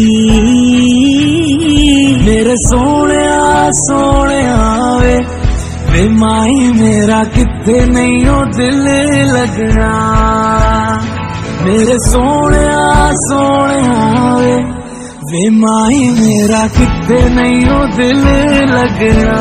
[2.67, 3.25] سونے
[3.87, 4.45] سونے
[6.15, 8.83] مائی میرا کتنے نہیں ہو دل
[9.33, 9.89] لگنا
[11.65, 12.61] میرے سونے
[13.23, 13.81] سونے
[15.31, 18.23] وے مائی میرا کتنے نہیں ہو دل
[18.71, 19.37] لگنا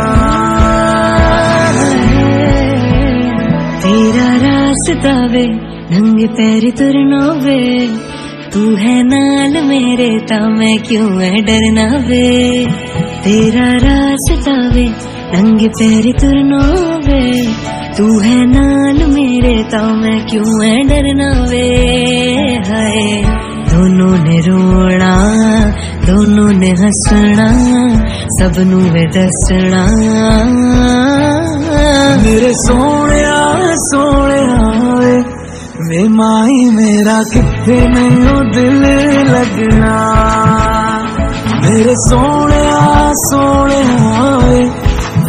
[3.82, 5.46] تیرا راستہ وے
[5.90, 7.62] ننگ پیر ترنا وے
[8.52, 12.26] تو ہے نال میرے تا میں کیوں ہے ڈرنا وے
[13.24, 14.86] تیرا راستہ وے
[15.32, 17.22] وے
[17.96, 21.66] تو ہے نال میرے تو میں کیوں ہے ڈرنا وے
[22.68, 23.22] ہائے
[23.72, 25.14] دونوں نے رونا
[26.06, 27.48] دونوں نے ہسنا
[28.38, 28.80] سب نو
[29.14, 29.84] دسنا
[32.22, 33.22] میرے سونے
[33.90, 38.84] سونے آئے مائی میرا کتنے میرو دل
[39.32, 39.96] لگنا
[41.62, 42.64] میرے سونے
[43.28, 43.82] سونے
[44.14, 44.64] آئے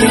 [0.00, 0.10] اور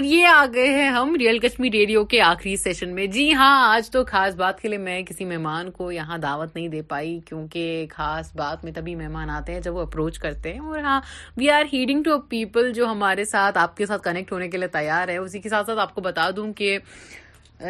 [0.00, 3.90] یہ آ گئے ہیں ہم ریئل کشمیر ریڈیو کے آخری سیشن میں جی ہاں آج
[3.90, 7.86] تو خاص بات کے لیے میں کسی مہمان کو یہاں دعوت نہیں دے پائی کیونکہ
[7.96, 11.00] خاص بات میں تبھی مہمان آتے ہیں جب وہ اپروچ کرتے ہیں اور ہاں
[11.36, 14.68] we are heading to people جو ہمارے ساتھ آپ کے ساتھ کنیکٹ ہونے کے لیے
[14.78, 16.78] تیار ہے اسی کے ساتھ ساتھ آپ کو بتا دوں کہ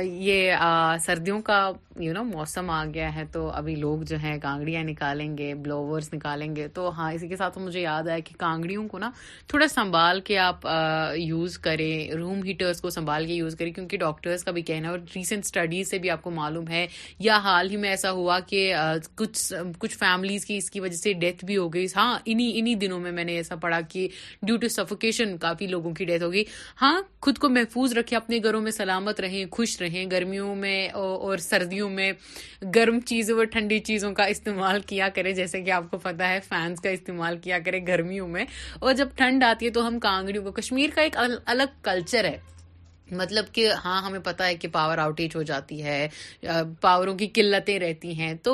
[0.02, 0.52] یہ
[1.04, 1.70] سردیوں کا
[2.00, 6.12] یو نو موسم آ گیا ہے تو ابھی لوگ جو ہیں کانگڑیاں نکالیں گے بلوورس
[6.12, 9.10] نکالیں گے تو ہاں اسی کے ساتھ مجھے یاد آیا کہ کانگڑیوں کو نا
[9.48, 10.66] تھوڑا سنبھال کے آپ
[11.16, 14.92] یوز کریں روم ہیٹرس کو سنبھال کے یوز کریں کیونکہ ڈاکٹرس کا بھی کہنا ہے
[14.92, 16.86] اور ریسنٹ اسٹڈیز سے بھی آپ کو معلوم ہے
[17.28, 18.64] یا حال ہی میں ایسا ہوا کہ
[19.16, 22.74] کچھ کچھ فیملیز کی اس کی وجہ سے ڈیتھ بھی ہو گئی ہاں انہیں انہیں
[22.80, 24.08] دنوں میں میں نے ایسا پڑھا کہ
[24.42, 26.44] ڈیو ٹو سفوکیشن کافی لوگوں کی ڈیتھ ہو گئی
[26.82, 30.88] ہاں خود کو محفوظ رکھے اپنے گھروں میں سلامت رہیں خوش خوش رہیں گرمیوں میں
[30.96, 32.10] اور سردیوں میں
[32.74, 36.38] گرم چیزوں اور ٹھنڈی چیزوں کا استعمال کیا کرے جیسے کہ آپ کو پتا ہے
[36.48, 38.44] فینس کا استعمال کیا کرے گرمیوں میں
[38.80, 41.16] اور جب ٹھنڈ آتی ہے تو ہم کانگڑیوں کو کشمیر کا ایک
[41.54, 42.36] الگ کلچر ہے
[43.12, 46.06] مطلب کہ ہاں ہمیں پتا ہے کہ پاور آؤٹیج ہو جاتی ہے
[46.80, 48.52] پاوروں کی قلتیں رہتی ہیں تو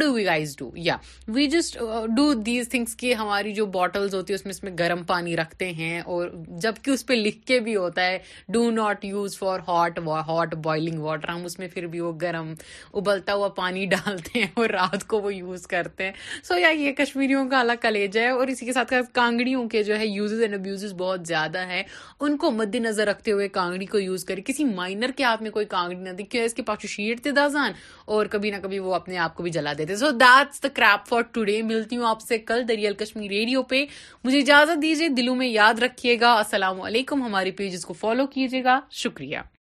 [0.00, 0.96] ڈو وی گائز ڈو یا
[1.34, 1.76] we just
[2.16, 5.36] do these things کہ ہماری جو باٹلز ہوتی ہے اس میں اس میں گرم پانی
[5.36, 6.28] رکھتے ہیں اور
[6.62, 8.18] جبکہ اس پہ لکھ کے بھی ہوتا ہے
[8.52, 12.52] do not use for hot hot boiling water ہم اس میں پھر بھی وہ گرم
[12.94, 16.12] ابلتا ہوا پانی ڈالتے ہیں اور رات کو وہ یوز کرتے ہیں
[16.44, 19.98] سو یا یہ کشمیریوں کا الگ کلیج ہے اور اسی کے ساتھ کانگڑیوں کے جو
[19.98, 21.82] ہے یوزز اینڈ ابیوزز بہت زیادہ ہیں
[22.20, 25.50] ان کو مد نظر رکھتے ہوئے کانگڑی کو یوز کرے کسی مائنر کے ہاتھ میں
[25.50, 26.86] کوئی کانگڑی نہ اس کے پاس
[27.22, 27.72] تھے دازان
[28.14, 31.08] اور کبھی نہ کبھی وہ اپنے آپ کو بھی جلا دیتے so that's the crepe
[31.08, 33.84] for today ملتی ہوں آپ سے کل دریال کشمیر ریڈیو پہ
[34.24, 38.64] مجھے اجازت دیجیے دلوں میں یاد رکھیے گا السلام علیکم ہماری پیجز کو فالو کیجیے
[38.64, 39.53] گا شکریہ